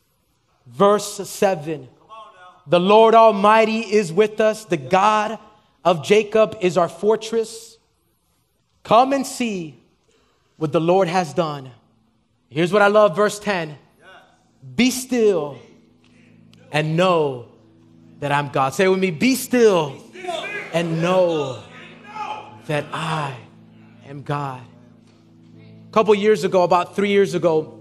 verse 0.67 1.27
7. 1.27 1.89
The 2.67 2.79
Lord 2.79 3.15
Almighty 3.15 3.81
is 3.81 4.13
with 4.13 4.43
us. 4.43 4.67
The 4.67 4.77
God 4.77 5.39
of 5.87 6.05
Jacob 6.05 6.59
is 6.61 6.77
our 6.77 6.91
fortress. 6.91 7.79
Come 8.83 9.15
and 9.15 9.27
see 9.27 9.81
what 10.59 10.71
the 10.71 10.83
Lord 10.83 11.09
has 11.09 11.33
done. 11.33 11.71
Here's 12.51 12.75
what 12.75 12.83
I 12.83 12.89
love, 12.89 13.17
verse 13.17 13.39
10 13.39 13.75
Be 14.77 14.91
still 14.91 15.59
and 16.71 16.99
know 16.99 17.49
that 18.21 18.31
I'm 18.31 18.51
God. 18.51 18.75
Say 18.75 18.87
with 18.87 19.01
me, 19.01 19.13
Be 19.13 19.35
still 19.35 19.97
and 20.75 21.01
know 21.01 21.63
that 22.67 22.85
I 22.93 23.35
am 24.07 24.23
God. 24.23 24.61
A 25.89 25.93
couple 25.93 26.15
years 26.15 26.45
ago, 26.45 26.65
about 26.65 26.95
three 26.95 27.09
years 27.09 27.33
ago, 27.33 27.74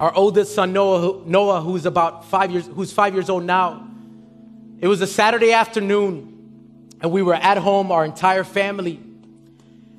our 0.00 0.12
oldest 0.16 0.54
son 0.54 0.72
Noah, 0.72 1.22
Noah, 1.26 1.60
who's 1.60 1.84
about 1.84 2.24
five 2.24 2.50
years, 2.50 2.66
who's 2.66 2.90
five 2.90 3.12
years 3.12 3.28
old 3.28 3.44
now, 3.44 3.86
it 4.80 4.88
was 4.88 5.02
a 5.02 5.06
Saturday 5.06 5.52
afternoon, 5.52 6.96
and 7.02 7.12
we 7.12 7.22
were 7.22 7.34
at 7.34 7.58
home, 7.58 7.92
our 7.92 8.04
entire 8.04 8.42
family, 8.42 8.98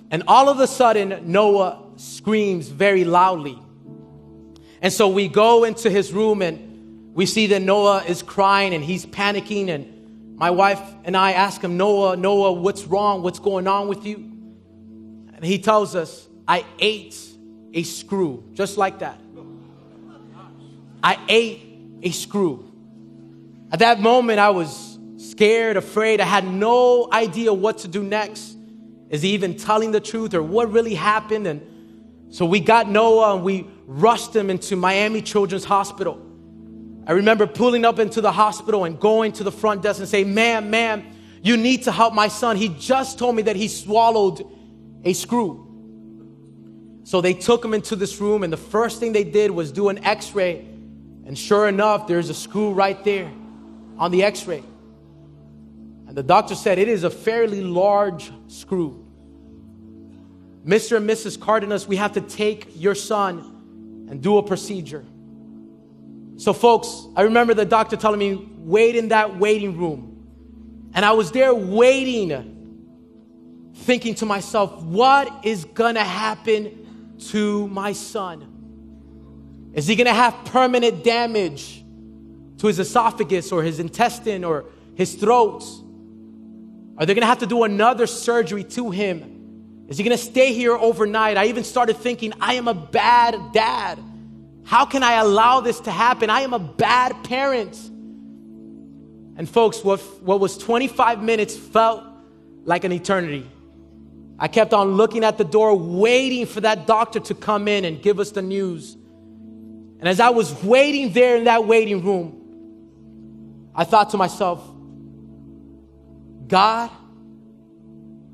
and 0.10 0.24
all 0.28 0.50
of 0.50 0.60
a 0.60 0.66
sudden 0.66 1.32
Noah 1.32 1.84
screams 1.98 2.68
very 2.68 3.06
loudly. 3.06 3.58
And 4.82 4.92
so 4.92 5.08
we 5.08 5.28
go 5.28 5.64
into 5.64 5.92
his 5.92 6.12
room 6.12 6.42
and 6.42 7.14
we 7.14 7.28
see 7.28 7.48
that 7.48 7.62
Noah 7.62 8.04
is 8.04 8.24
crying 8.24 8.74
and 8.74 8.84
he's 8.84 9.06
panicking. 9.06 9.70
And 9.70 10.36
my 10.38 10.50
wife 10.50 10.82
and 11.04 11.16
I 11.16 11.34
ask 11.34 11.62
him, 11.62 11.78
Noah, 11.78 12.18
Noah, 12.18 12.54
what's 12.54 12.86
wrong? 12.86 13.22
What's 13.22 13.40
going 13.40 13.68
on 13.68 13.88
with 13.88 14.06
you? 14.06 14.16
And 14.16 15.46
he 15.46 15.60
tells 15.60 15.96
us, 15.96 16.28
I 16.48 16.66
ate 16.80 17.16
a 17.74 17.84
screw, 17.84 18.44
just 18.54 18.78
like 18.78 19.00
that. 19.00 19.20
I 21.04 21.18
ate 21.28 21.62
a 22.04 22.12
screw. 22.12 22.72
At 23.72 23.80
that 23.80 24.00
moment, 24.00 24.40
I 24.40 24.50
was 24.50 25.00
scared, 25.18 25.78
afraid. 25.78 26.20
I 26.20 26.26
had 26.26 26.46
no 26.46 27.08
idea 27.12 27.54
what 27.54 27.80
to 27.80 27.88
do 27.88 28.04
next. 28.04 28.58
Is 29.10 29.22
he 29.22 29.30
even 29.32 29.58
telling 29.58 29.92
the 29.92 30.00
truth 30.00 30.34
or 30.34 30.44
what 30.44 30.72
really 30.72 30.96
happened? 30.96 31.48
And 31.48 32.34
so 32.34 32.46
we 32.46 32.60
got 32.60 32.90
Noah 32.90 33.36
and 33.36 33.44
we 33.44 33.68
rushed 33.86 34.36
him 34.36 34.50
into 34.50 34.76
Miami 34.76 35.22
Children's 35.22 35.66
Hospital. 35.66 36.22
I 37.08 37.14
remember 37.14 37.48
pulling 37.48 37.84
up 37.84 38.00
into 38.00 38.22
the 38.22 38.32
hospital 38.32 38.86
and 38.86 39.00
going 39.00 39.32
to 39.34 39.44
the 39.44 39.52
front 39.52 39.82
desk 39.82 40.00
and 40.00 40.08
saying, 40.08 40.34
Ma'am, 40.34 40.70
ma'am, 40.70 41.04
you 41.42 41.58
need 41.58 41.84
to 41.84 41.92
help 41.92 42.14
my 42.14 42.28
son. 42.28 42.56
He 42.56 42.70
just 42.70 43.18
told 43.18 43.36
me 43.36 43.42
that 43.44 43.56
he 43.56 43.68
swallowed 43.68 44.46
a 45.04 45.14
screw. 45.14 45.68
So 47.04 47.20
they 47.20 47.34
took 47.34 47.66
him 47.66 47.74
into 47.74 47.96
this 47.96 48.22
room, 48.22 48.44
and 48.44 48.54
the 48.54 48.58
first 48.58 49.00
thing 49.00 49.12
they 49.12 49.24
did 49.24 49.52
was 49.52 49.72
do 49.72 49.90
an 49.90 50.04
x 50.04 50.34
ray. 50.34 50.68
And 51.32 51.40
sure 51.40 51.70
enough, 51.70 52.08
there's 52.08 52.30
a 52.30 52.34
screw 52.34 52.74
right 52.74 53.02
there 53.06 53.32
on 53.98 54.12
the 54.12 54.22
x 54.22 54.46
ray. 54.46 54.62
And 56.06 56.14
the 56.14 56.24
doctor 56.24 56.56
said 56.56 56.78
it 56.78 56.90
is 56.90 57.06
a 57.06 57.10
fairly 57.10 57.62
large 57.62 58.30
screw. 58.50 59.08
Mr. 60.66 60.98
and 60.98 61.10
Mrs. 61.10 61.40
Cardenas, 61.40 61.88
we 61.88 61.96
have 61.96 62.12
to 62.12 62.20
take 62.20 62.68
your 62.76 62.96
son 62.96 64.08
and 64.10 64.22
do 64.22 64.40
a 64.40 64.44
procedure. 64.44 65.06
So, 66.36 66.52
folks, 66.52 67.08
I 67.16 67.22
remember 67.22 67.54
the 67.54 67.64
doctor 67.64 67.96
telling 67.96 68.20
me, 68.20 68.50
wait 68.58 68.98
in 68.98 69.08
that 69.08 69.40
waiting 69.40 69.78
room. 69.78 70.90
And 70.94 71.06
I 71.06 71.14
was 71.14 71.32
there 71.32 71.54
waiting, 71.54 73.72
thinking 73.74 74.16
to 74.16 74.26
myself, 74.26 74.84
what 74.84 75.46
is 75.46 75.64
gonna 75.64 76.04
happen 76.04 77.16
to 77.30 77.70
my 77.70 77.94
son? 77.94 78.51
Is 79.74 79.88
he 79.88 79.96
gonna 79.96 80.14
have 80.14 80.36
permanent 80.46 81.04
damage 81.04 81.84
to 82.58 82.68
his 82.68 82.80
esophagus 82.80 83.52
or 83.52 83.64
his 83.64 83.80
intestine 83.80 84.44
or 84.44 84.66
his 84.96 85.16
throat? 85.16 85.64
Are 86.98 87.06
they 87.06 87.14
gonna 87.14 87.26
have 87.26 87.40
to 87.40 87.48
do 87.48 87.64
another 87.64 88.08
surgery 88.08 88.64
to 88.66 88.92
him? 88.92 89.32
Is 89.92 89.98
he 89.98 90.06
going 90.06 90.18
to 90.18 90.24
stay 90.24 90.54
here 90.54 90.74
overnight? 90.74 91.36
I 91.36 91.48
even 91.48 91.66
started 91.66 91.98
thinking, 91.98 92.32
I 92.40 92.54
am 92.54 92.70
a 92.70 92.74
bad 92.74 93.52
dad. 93.52 94.00
How 94.64 94.86
can 94.86 95.04
I 95.04 95.16
allow 95.16 95.60
this 95.60 95.82
to 95.82 95.92
happen? 95.92 96.30
I 96.30 96.42
am 96.42 96.54
a 96.54 96.60
bad 96.60 97.26
parent. 97.26 97.76
And 99.36 99.50
folks, 99.50 99.84
what, 99.84 100.00
what 100.24 100.40
was 100.40 100.58
25 100.58 101.22
minutes 101.22 101.58
felt 101.58 102.06
like 102.64 102.86
an 102.86 102.94
eternity. 102.94 103.46
I 104.40 104.48
kept 104.48 104.74
on 104.74 104.92
looking 104.94 105.26
at 105.26 105.38
the 105.38 105.44
door, 105.44 105.78
waiting 105.78 106.46
for 106.46 106.62
that 106.62 106.88
doctor 106.88 107.20
to 107.20 107.36
come 107.36 107.68
in 107.68 107.84
and 107.84 108.02
give 108.02 108.22
us 108.22 108.32
the 108.32 108.42
news. 108.42 108.96
And 110.02 110.10
as 110.10 110.20
I 110.20 110.32
was 110.32 110.52
waiting 110.64 111.14
there 111.14 111.38
in 111.38 111.44
that 111.44 111.66
waiting 111.68 112.04
room, 112.04 113.70
I 113.76 113.84
thought 113.84 114.10
to 114.10 114.18
myself, 114.18 114.68
God, 116.48 116.90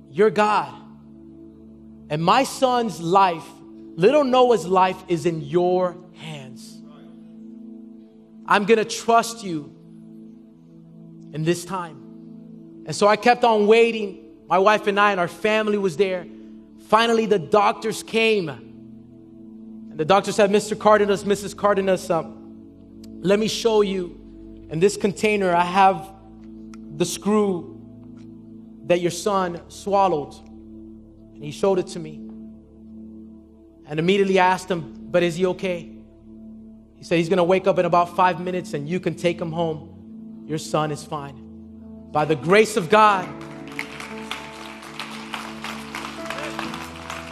you're 0.09 0.29
God. 0.29 0.73
And 2.09 2.23
my 2.23 2.45
son's 2.45 3.01
life, 3.01 3.45
little 3.97 4.23
Noah's 4.23 4.65
life, 4.65 4.97
is 5.09 5.25
in 5.25 5.41
your 5.41 5.97
hands. 6.13 6.81
I'm 8.45 8.63
going 8.63 8.79
to 8.79 8.85
trust 8.85 9.43
you 9.43 9.75
in 11.33 11.43
this 11.43 11.65
time. 11.65 11.97
And 12.85 12.95
so 12.95 13.07
I 13.07 13.17
kept 13.17 13.43
on 13.43 13.67
waiting. 13.67 14.23
My 14.47 14.57
wife 14.57 14.87
and 14.87 14.97
I 14.97 15.11
and 15.11 15.19
our 15.19 15.27
family 15.27 15.77
was 15.77 15.97
there. 15.97 16.25
Finally, 16.87 17.25
the 17.25 17.39
doctors 17.39 18.03
came. 18.03 18.66
The 19.97 20.05
doctor 20.05 20.31
said, 20.31 20.51
Mr. 20.51 20.77
Cardenas, 20.77 21.23
Mrs. 21.23 21.57
Cardenas, 21.57 22.11
um, 22.11 23.19
let 23.21 23.39
me 23.39 23.47
show 23.47 23.81
you. 23.81 24.13
In 24.69 24.79
this 24.79 24.95
container, 24.95 25.55
I 25.55 25.63
have 25.63 26.13
the 26.97 27.05
screw 27.05 27.81
that 28.85 29.01
your 29.01 29.09
son 29.09 29.59
swallowed. 29.69 30.35
And 31.33 31.43
he 31.43 31.49
showed 31.49 31.79
it 31.79 31.87
to 31.87 31.99
me. 31.99 32.17
And 33.87 33.99
immediately 33.99 34.37
asked 34.37 34.69
him, 34.69 35.07
But 35.09 35.23
is 35.23 35.35
he 35.35 35.47
okay? 35.47 35.91
He 36.95 37.03
said, 37.03 37.17
He's 37.17 37.29
going 37.29 37.37
to 37.37 37.43
wake 37.43 37.65
up 37.65 37.79
in 37.79 37.85
about 37.85 38.15
five 38.15 38.39
minutes 38.39 38.75
and 38.75 38.87
you 38.87 38.99
can 38.99 39.15
take 39.15 39.41
him 39.41 39.51
home. 39.51 40.43
Your 40.45 40.59
son 40.59 40.91
is 40.91 41.03
fine. 41.03 42.11
By 42.11 42.25
the 42.25 42.35
grace 42.35 42.77
of 42.77 42.87
God, 42.91 43.25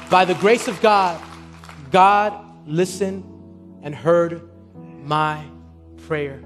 by 0.10 0.26
the 0.26 0.36
grace 0.40 0.68
of 0.68 0.82
God, 0.82 1.22
God 1.92 2.45
listened 2.66 3.24
and 3.84 3.94
heard 3.94 4.50
my 5.04 5.44
prayer. 6.08 6.42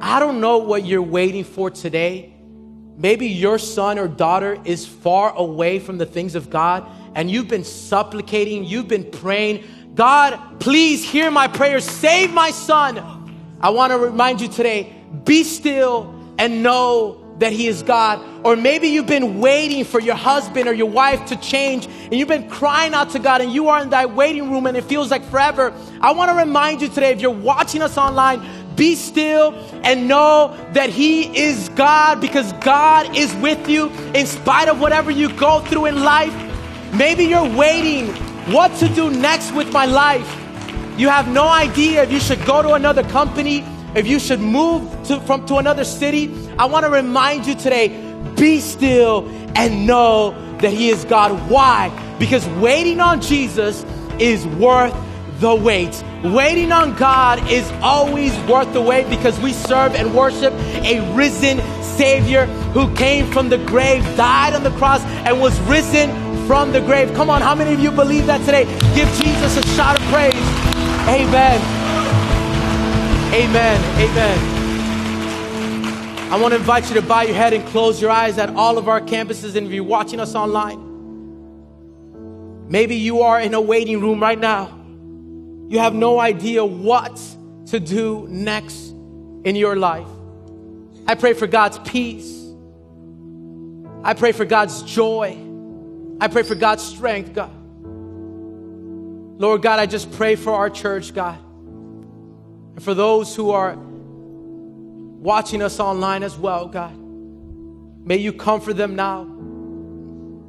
I 0.00 0.20
don't 0.20 0.40
know 0.40 0.58
what 0.58 0.84
you're 0.84 1.02
waiting 1.02 1.44
for 1.44 1.70
today. 1.70 2.34
Maybe 2.96 3.28
your 3.28 3.58
son 3.58 3.98
or 3.98 4.08
daughter 4.08 4.60
is 4.64 4.86
far 4.86 5.32
away 5.34 5.78
from 5.78 5.98
the 5.98 6.06
things 6.06 6.34
of 6.34 6.50
God 6.50 6.88
and 7.14 7.30
you've 7.30 7.48
been 7.48 7.64
supplicating, 7.64 8.64
you've 8.64 8.88
been 8.88 9.10
praying, 9.10 9.64
God, 9.94 10.60
please 10.60 11.04
hear 11.04 11.30
my 11.30 11.48
prayer, 11.48 11.80
save 11.80 12.32
my 12.32 12.50
son. 12.50 12.98
I 13.60 13.70
want 13.70 13.92
to 13.92 13.98
remind 13.98 14.40
you 14.40 14.48
today 14.48 14.94
be 15.24 15.42
still 15.42 16.14
and 16.38 16.62
know 16.62 17.24
that 17.38 17.52
He 17.52 17.66
is 17.66 17.82
God. 17.82 18.20
Or 18.44 18.56
maybe 18.56 18.88
you've 18.88 19.06
been 19.06 19.40
waiting 19.40 19.84
for 19.84 20.00
your 20.00 20.14
husband 20.14 20.68
or 20.68 20.72
your 20.72 20.90
wife 20.90 21.26
to 21.26 21.36
change 21.36 21.86
and 21.86 22.14
you've 22.14 22.28
been 22.28 22.48
crying 22.48 22.94
out 22.94 23.10
to 23.10 23.18
God 23.18 23.40
and 23.40 23.52
you 23.52 23.68
are 23.68 23.82
in 23.82 23.90
that 23.90 24.14
waiting 24.14 24.50
room 24.50 24.66
and 24.66 24.76
it 24.76 24.84
feels 24.84 25.10
like 25.10 25.24
forever. 25.24 25.72
I 26.00 26.12
want 26.12 26.30
to 26.30 26.36
remind 26.36 26.82
you 26.82 26.88
today 26.88 27.10
if 27.10 27.20
you're 27.20 27.30
watching 27.30 27.82
us 27.82 27.96
online, 27.96 28.44
be 28.76 28.94
still 28.94 29.54
and 29.82 30.06
know 30.08 30.56
that 30.72 30.90
He 30.90 31.36
is 31.36 31.68
God 31.70 32.20
because 32.20 32.52
God 32.54 33.16
is 33.16 33.34
with 33.36 33.68
you 33.68 33.88
in 34.14 34.26
spite 34.26 34.68
of 34.68 34.80
whatever 34.80 35.10
you 35.10 35.32
go 35.34 35.60
through 35.60 35.86
in 35.86 36.02
life. 36.02 36.34
Maybe 36.94 37.24
you're 37.24 37.56
waiting 37.56 38.14
what 38.52 38.74
to 38.76 38.88
do 38.88 39.10
next 39.10 39.52
with 39.52 39.72
my 39.72 39.84
life. 39.84 40.26
You 40.96 41.08
have 41.08 41.28
no 41.28 41.46
idea 41.46 42.02
if 42.02 42.10
you 42.10 42.18
should 42.18 42.44
go 42.44 42.62
to 42.62 42.72
another 42.72 43.02
company, 43.04 43.64
if 43.94 44.06
you 44.06 44.18
should 44.18 44.40
move 44.40 44.82
to, 45.08 45.20
from, 45.20 45.46
to 45.46 45.56
another 45.56 45.84
city. 45.84 46.34
I 46.58 46.66
want 46.66 46.84
to 46.84 46.90
remind 46.90 47.46
you 47.46 47.54
today 47.54 47.88
be 48.36 48.60
still 48.60 49.28
and 49.56 49.86
know 49.86 50.30
that 50.58 50.72
He 50.72 50.90
is 50.90 51.04
God. 51.04 51.50
Why? 51.50 51.90
Because 52.18 52.46
waiting 52.60 53.00
on 53.00 53.20
Jesus 53.20 53.84
is 54.18 54.46
worth 54.46 54.94
the 55.40 55.54
wait. 55.54 56.02
Waiting 56.24 56.72
on 56.72 56.96
God 56.96 57.48
is 57.50 57.70
always 57.80 58.36
worth 58.48 58.72
the 58.72 58.80
wait 58.82 59.08
because 59.08 59.38
we 59.40 59.52
serve 59.52 59.94
and 59.94 60.14
worship 60.14 60.52
a 60.52 61.14
risen 61.14 61.60
Savior 61.82 62.46
who 62.46 62.92
came 62.94 63.30
from 63.32 63.48
the 63.48 63.58
grave, 63.58 64.02
died 64.16 64.54
on 64.54 64.64
the 64.64 64.70
cross, 64.72 65.02
and 65.04 65.40
was 65.40 65.58
risen 65.60 66.10
from 66.46 66.72
the 66.72 66.80
grave. 66.80 67.12
Come 67.14 67.30
on, 67.30 67.40
how 67.40 67.54
many 67.54 67.74
of 67.74 67.80
you 67.80 67.90
believe 67.90 68.26
that 68.26 68.38
today? 68.40 68.64
Give 68.94 69.08
Jesus 69.14 69.56
a 69.56 69.62
shout 69.76 70.00
of 70.00 70.06
praise. 70.06 70.34
Amen. 71.08 71.77
Amen. 73.34 73.80
Amen. 74.00 74.38
I 76.32 76.36
want 76.40 76.52
to 76.52 76.58
invite 76.58 76.88
you 76.88 76.94
to 76.94 77.02
bow 77.02 77.22
your 77.22 77.34
head 77.34 77.52
and 77.52 77.66
close 77.68 78.00
your 78.00 78.10
eyes 78.10 78.38
at 78.38 78.50
all 78.50 78.78
of 78.78 78.88
our 78.88 79.00
campuses. 79.00 79.56
And 79.56 79.66
if 79.66 79.72
you're 79.72 79.84
watching 79.84 80.20
us 80.20 80.34
online, 80.34 80.78
maybe 82.68 82.96
you 82.96 83.22
are 83.22 83.40
in 83.40 83.54
a 83.54 83.60
waiting 83.60 84.00
room 84.00 84.20
right 84.20 84.38
now 84.38 84.78
you 85.68 85.78
have 85.80 85.94
no 85.94 86.18
idea 86.18 86.64
what 86.64 87.20
to 87.66 87.78
do 87.78 88.26
next 88.30 88.88
in 89.44 89.54
your 89.54 89.76
life. 89.76 90.08
I 91.06 91.14
pray 91.14 91.34
for 91.34 91.46
God's 91.46 91.78
peace. 91.80 92.34
I 94.02 94.14
pray 94.14 94.32
for 94.32 94.46
God's 94.46 94.82
joy. 94.82 95.36
I 96.22 96.28
pray 96.28 96.42
for 96.42 96.54
God's 96.54 96.82
strength, 96.82 97.34
God. 97.34 97.52
Lord 99.38 99.60
God, 99.60 99.78
I 99.78 99.84
just 99.84 100.10
pray 100.12 100.36
for 100.36 100.54
our 100.54 100.70
church, 100.70 101.12
God. 101.12 101.38
And 102.78 102.84
for 102.84 102.94
those 102.94 103.34
who 103.34 103.50
are 103.50 103.74
watching 103.76 105.62
us 105.62 105.80
online 105.80 106.22
as 106.22 106.38
well, 106.38 106.68
God. 106.68 106.96
May 106.96 108.18
you 108.18 108.32
comfort 108.32 108.74
them 108.74 108.94
now. 108.94 109.24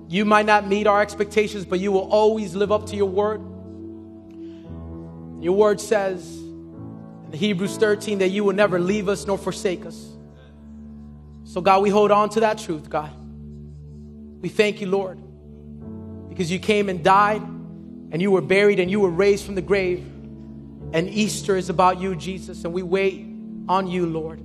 You 0.10 0.26
might 0.26 0.46
not 0.46 0.68
meet 0.68 0.86
our 0.86 1.02
expectations, 1.02 1.66
but 1.66 1.80
you 1.80 1.92
will 1.92 2.08
always 2.08 2.54
live 2.54 2.72
up 2.72 2.86
to 2.90 2.96
your 2.96 3.10
word. 3.10 3.42
Your 5.42 5.54
word 5.54 5.82
says 5.82 6.24
in 6.38 7.32
Hebrews 7.34 7.78
13 7.78 8.20
that 8.20 8.30
you 8.30 8.44
will 8.44 8.54
never 8.54 8.78
leave 8.80 9.10
us 9.10 9.26
nor 9.26 9.40
forsake 9.40 9.88
us. 9.88 10.00
So, 11.46 11.62
God, 11.62 11.82
we 11.82 11.90
hold 11.90 12.12
on 12.12 12.30
to 12.30 12.42
that 12.42 12.60
truth, 12.60 12.92
God. 12.92 13.10
We 14.40 14.50
thank 14.50 14.82
you, 14.82 14.88
Lord, 14.88 15.18
because 16.30 16.52
you 16.52 16.60
came 16.60 16.90
and 16.90 17.04
died, 17.04 17.42
and 17.42 18.22
you 18.22 18.30
were 18.30 18.42
buried, 18.42 18.80
and 18.80 18.92
you 18.92 19.00
were 19.00 19.10
raised 19.10 19.48
from 19.48 19.56
the 19.56 19.64
grave. 19.64 20.06
And 20.92 21.10
Easter 21.10 21.56
is 21.56 21.70
about 21.70 22.00
you, 22.00 22.16
Jesus, 22.16 22.66
and 22.66 22.74
we 22.74 22.82
wait 22.82 23.26
on 23.68 23.88
you, 23.88 24.06
Lord. 24.06 24.42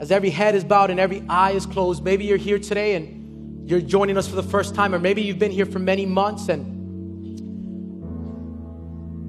As 0.00 0.10
every 0.10 0.30
head 0.30 0.54
is 0.54 0.64
bowed 0.64 0.90
and 0.90 0.98
every 1.00 1.22
eye 1.28 1.52
is 1.52 1.66
closed, 1.66 2.02
maybe 2.02 2.24
you're 2.24 2.36
here 2.36 2.58
today 2.58 2.94
and 2.94 3.68
you're 3.68 3.80
joining 3.80 4.16
us 4.16 4.26
for 4.26 4.36
the 4.36 4.42
first 4.42 4.74
time, 4.74 4.94
or 4.94 4.98
maybe 4.98 5.22
you've 5.22 5.38
been 5.38 5.52
here 5.52 5.66
for 5.66 5.78
many 5.78 6.06
months 6.06 6.48
and 6.48 6.74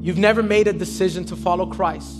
you've 0.01 0.17
never 0.17 0.41
made 0.41 0.67
a 0.67 0.73
decision 0.73 1.25
to 1.25 1.35
follow 1.35 1.65
Christ. 1.65 2.15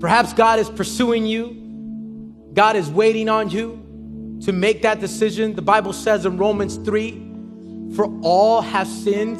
Perhaps 0.00 0.32
God 0.32 0.58
is 0.58 0.70
pursuing 0.70 1.26
you, 1.26 2.50
God 2.54 2.76
is 2.76 2.88
waiting 2.90 3.28
on 3.28 3.50
you 3.50 4.38
to 4.44 4.52
make 4.52 4.82
that 4.82 5.00
decision. 5.00 5.54
The 5.54 5.62
Bible 5.62 5.92
says 5.92 6.26
in 6.26 6.38
Romans 6.38 6.76
3 6.76 7.92
For 7.94 8.06
all 8.22 8.60
have 8.60 8.86
sinned 8.86 9.38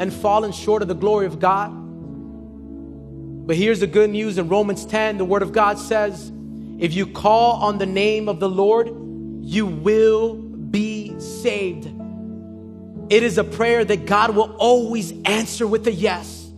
and 0.00 0.12
fallen 0.12 0.52
short 0.52 0.82
of 0.82 0.88
the 0.88 0.94
glory 0.94 1.26
of 1.26 1.38
God. 1.38 1.83
But 3.46 3.56
here's 3.56 3.80
the 3.80 3.86
good 3.86 4.08
news 4.08 4.38
in 4.38 4.48
Romans 4.48 4.86
10, 4.86 5.18
the 5.18 5.24
Word 5.24 5.42
of 5.42 5.52
God 5.52 5.78
says, 5.78 6.32
If 6.78 6.94
you 6.94 7.06
call 7.06 7.62
on 7.62 7.76
the 7.76 7.84
name 7.84 8.26
of 8.28 8.40
the 8.40 8.48
Lord, 8.48 8.88
you 9.42 9.66
will 9.66 10.34
be 10.34 11.18
saved. 11.20 11.84
It 13.10 13.22
is 13.22 13.36
a 13.36 13.44
prayer 13.44 13.84
that 13.84 14.06
God 14.06 14.34
will 14.34 14.56
always 14.56 15.12
answer 15.26 15.66
with 15.66 15.86
a 15.86 15.92
yes. 15.92 16.50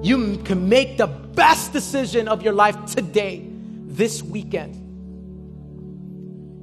You 0.00 0.38
can 0.38 0.68
make 0.68 0.96
the 0.96 1.08
best 1.08 1.72
decision 1.72 2.28
of 2.28 2.42
your 2.42 2.52
life 2.52 2.84
today, 2.86 3.44
this 3.86 4.22
weekend. 4.22 4.78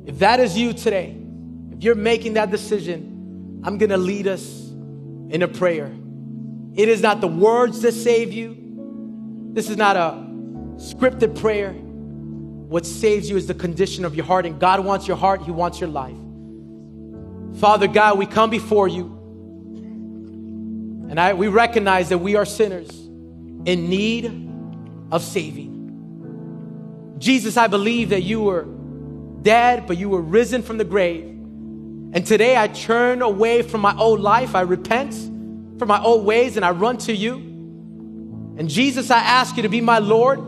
If 0.07 0.19
that 0.19 0.39
is 0.39 0.57
you 0.57 0.71
today, 0.71 1.17
if 1.71 1.83
you're 1.83 1.95
making 1.95 2.35
that 2.35 2.49
decision, 2.49 3.61
I'm 3.65 3.77
gonna 3.77 3.97
lead 3.97 4.25
us 4.25 4.69
in 5.29 5.41
a 5.41 5.49
prayer. 5.49 5.91
It 6.75 6.87
is 6.87 7.01
not 7.01 7.19
the 7.19 7.27
words 7.27 7.81
that 7.81 7.91
save 7.91 8.31
you, 8.31 8.58
this 9.53 9.69
is 9.69 9.77
not 9.77 9.95
a 9.95 10.11
scripted 10.77 11.39
prayer. 11.39 11.73
What 11.73 12.85
saves 12.85 13.29
you 13.29 13.37
is 13.37 13.47
the 13.47 13.53
condition 13.53 14.05
of 14.05 14.15
your 14.15 14.25
heart, 14.25 14.45
and 14.45 14.59
God 14.59 14.85
wants 14.85 15.07
your 15.07 15.17
heart, 15.17 15.41
He 15.41 15.51
wants 15.51 15.79
your 15.79 15.89
life. 15.89 16.15
Father 17.59 17.87
God, 17.87 18.17
we 18.17 18.25
come 18.25 18.49
before 18.49 18.87
you, 18.87 19.05
and 21.09 21.19
I, 21.19 21.33
we 21.33 21.47
recognize 21.47 22.09
that 22.09 22.19
we 22.19 22.35
are 22.35 22.45
sinners 22.45 22.89
in 23.65 23.89
need 23.89 24.25
of 25.11 25.23
saving. 25.23 27.15
Jesus, 27.17 27.57
I 27.57 27.67
believe 27.67 28.09
that 28.09 28.21
you 28.21 28.41
were 28.41 28.65
dead, 29.41 29.87
but 29.87 29.97
you 29.97 30.09
were 30.09 30.21
risen 30.21 30.61
from 30.61 30.77
the 30.77 30.85
grave. 30.85 31.25
And 32.11 32.25
today 32.25 32.57
I 32.57 32.67
turn 32.67 33.21
away 33.21 33.61
from 33.61 33.81
my 33.81 33.95
old 33.97 34.19
life. 34.19 34.55
I 34.55 34.61
repent 34.61 35.13
from 35.77 35.87
my 35.87 36.01
old 36.01 36.25
ways 36.25 36.55
and 36.55 36.65
I 36.65 36.71
run 36.71 36.97
to 36.99 37.13
you. 37.13 37.48
And 38.59 38.69
Jesus, 38.69 39.09
I 39.09 39.19
ask 39.19 39.55
you 39.55 39.63
to 39.63 39.69
be 39.69 39.79
my 39.79 39.99
Lord, 39.99 40.39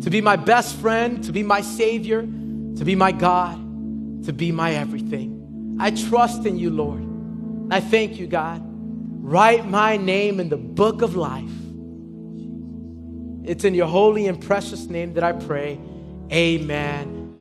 to 0.00 0.08
be 0.08 0.22
my 0.22 0.36
best 0.36 0.74
friend, 0.76 1.22
to 1.24 1.32
be 1.32 1.42
my 1.42 1.60
Savior, 1.60 2.22
to 2.22 2.84
be 2.84 2.94
my 2.94 3.12
God, 3.12 4.24
to 4.24 4.32
be 4.32 4.50
my 4.52 4.72
everything. 4.72 5.76
I 5.78 5.90
trust 5.90 6.46
in 6.46 6.58
you, 6.58 6.70
Lord. 6.70 7.04
I 7.70 7.80
thank 7.80 8.18
you, 8.18 8.26
God. 8.26 8.62
Write 8.64 9.66
my 9.66 9.98
name 9.98 10.40
in 10.40 10.48
the 10.48 10.56
book 10.56 11.02
of 11.02 11.14
life. 11.14 11.50
It's 13.44 13.64
in 13.64 13.74
your 13.74 13.86
holy 13.86 14.28
and 14.28 14.40
precious 14.40 14.86
name 14.86 15.12
that 15.12 15.22
I 15.22 15.32
pray. 15.32 15.78
Amen. 16.32 17.38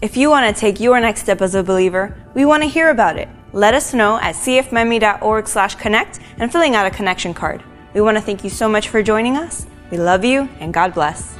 If 0.00 0.16
you 0.16 0.30
want 0.30 0.54
to 0.54 0.58
take 0.58 0.80
your 0.80 0.98
next 1.00 1.20
step 1.20 1.42
as 1.42 1.54
a 1.54 1.62
believer, 1.62 2.16
we 2.32 2.46
want 2.46 2.62
to 2.62 2.68
hear 2.70 2.88
about 2.88 3.18
it. 3.18 3.28
Let 3.52 3.74
us 3.74 3.92
know 3.92 4.16
at 4.16 4.34
cfmiami.org 4.36 5.48
slash 5.48 5.74
connect 5.74 6.18
and 6.38 6.50
filling 6.50 6.74
out 6.74 6.86
a 6.86 6.90
connection 6.90 7.34
card. 7.34 7.62
We 7.94 8.00
want 8.00 8.16
to 8.16 8.20
thank 8.20 8.42
you 8.42 8.50
so 8.50 8.68
much 8.68 8.88
for 8.88 9.02
joining 9.04 9.36
us. 9.36 9.66
We 9.90 9.98
love 9.98 10.24
you 10.24 10.48
and 10.58 10.74
God 10.74 10.94
bless. 10.94 11.36